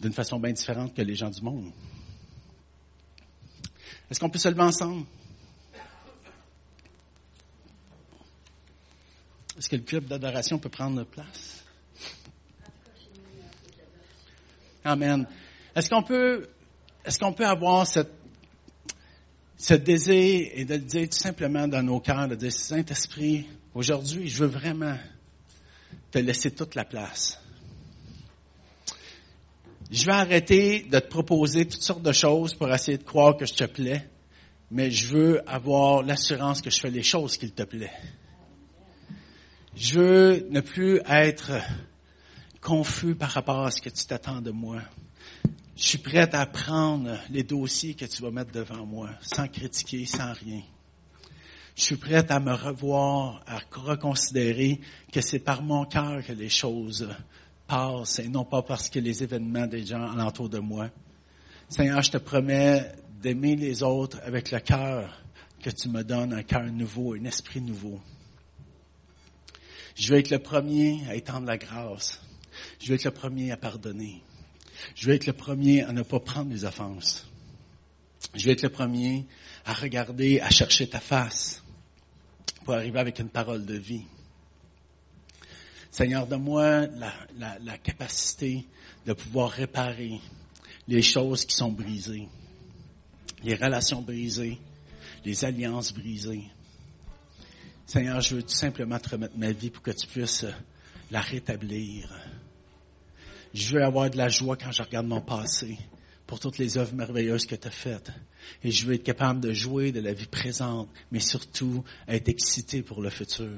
[0.01, 1.73] d'une façon bien différente que les gens du monde?
[4.09, 5.05] Est-ce qu'on peut se lever ensemble?
[9.59, 11.65] Est-ce que le club d'adoration peut prendre place?
[14.85, 15.27] Amen.
[15.75, 16.49] Est-ce qu'on peut,
[17.05, 18.24] est-ce qu'on peut avoir cette
[19.57, 24.29] ce désir et de le dire tout simplement dans nos cœurs, de dire, Saint-Esprit, aujourd'hui,
[24.29, 24.97] je veux vraiment
[26.11, 27.41] te laisser toute la place.
[29.91, 33.47] Je vais arrêter de te proposer toutes sortes de choses pour essayer de croire que
[33.47, 34.09] je te plais,
[34.71, 37.93] mais je veux avoir l'assurance que je fais les choses qu'il te plaît.
[39.77, 41.53] Je veux ne plus être
[42.61, 44.81] confus par rapport à ce que tu t'attends de moi.
[45.77, 50.07] Je suis prêt à prendre les dossiers que tu vas mettre devant moi, sans critiquer,
[50.07, 50.63] sans rien.
[51.75, 54.81] Je suis prêt à me revoir, à reconsidérer
[55.13, 57.09] que c'est par mon cœur que les choses
[57.67, 60.91] passent et non pas parce que les événements des gens alentour de moi.
[61.69, 65.25] Seigneur, je te promets d'aimer les autres avec le cœur
[65.61, 68.01] que tu me donnes, un cœur nouveau, un esprit nouveau.
[69.97, 72.21] Je vais être le premier à étendre la grâce.
[72.81, 74.23] Je vais être le premier à pardonner.
[74.95, 77.27] Je vais être le premier à ne pas prendre les offenses.
[78.35, 79.27] Je vais être le premier
[79.65, 81.63] à regarder, à chercher ta face
[82.65, 84.05] pour arriver avec une parole de vie.
[85.91, 88.67] Seigneur, donne-moi la, la, capacité
[89.07, 90.21] de pouvoir réparer
[90.89, 92.29] les choses qui sont brisées,
[93.45, 94.59] les relations brisées,
[95.25, 96.45] les alliances brisées.
[97.87, 100.47] Seigneur, je veux tout simplement te remettre ma vie pour que tu puisses
[101.11, 102.13] la rétablir.
[103.55, 105.79] Je veux avoir de la joie quand je regarde mon passé
[106.27, 108.11] pour toutes les œuvres merveilleuses que tu as faites.
[108.65, 112.83] Et je veux être capable de jouer de la vie présente, mais surtout être excité
[112.83, 113.49] pour le futur.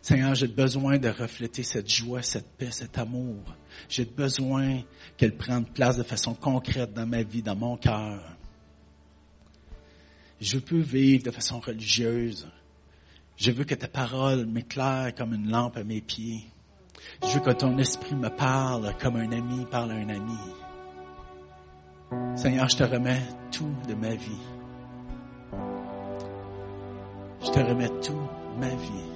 [0.00, 3.54] Seigneur, j'ai besoin de refléter cette joie, cette paix, cet amour.
[3.90, 4.82] J'ai besoin
[5.18, 8.22] qu'elle prenne place de façon concrète dans ma vie, dans mon cœur.
[10.40, 12.48] Je veux vivre de façon religieuse.
[13.36, 16.46] Je veux que ta parole m'éclaire comme une lampe à mes pieds.
[17.22, 20.38] Je veux que ton esprit me parle comme un ami parle à un ami.
[22.36, 23.22] Seigneur, je te remets
[23.52, 24.42] tout de ma vie.
[27.42, 28.28] Je te remets tout
[28.58, 29.10] ma vie.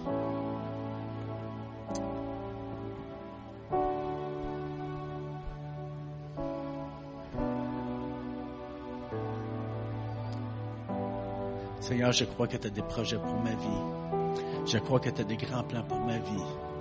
[11.81, 14.33] Seigneur, je crois que tu as des projets pour ma vie.
[14.67, 16.74] Je crois que tu as des grands plans pour ma vie.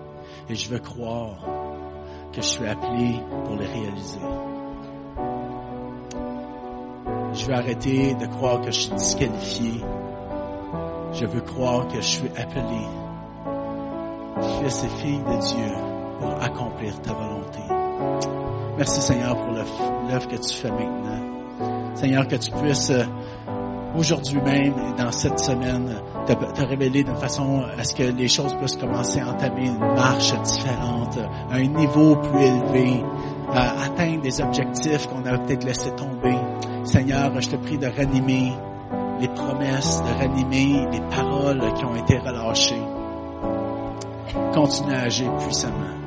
[0.50, 1.38] Et je veux croire
[2.32, 4.20] que je suis appelé pour les réaliser.
[7.34, 9.82] Je veux arrêter de croire que je suis disqualifié.
[11.14, 12.88] Je veux croire que je suis appelé,
[14.62, 15.76] fils et fille de Dieu,
[16.20, 17.60] pour accomplir ta volonté.
[18.78, 21.96] Merci Seigneur pour l'œuvre que tu fais maintenant.
[21.96, 23.04] Seigneur, que tu puisses euh,
[23.96, 25.96] aujourd'hui même et dans cette semaine
[26.26, 30.34] te, révéler d'une façon à ce que les choses puissent commencer à entamer une marche
[30.42, 31.18] différente,
[31.52, 33.04] un niveau plus élevé,
[33.52, 36.36] à atteindre des objectifs qu'on a peut-être laissé tomber.
[36.84, 38.54] Seigneur, je te prie de ranimer
[39.20, 42.82] les promesses, de ranimer les paroles qui ont été relâchées.
[44.54, 46.03] Continue à agir puissamment.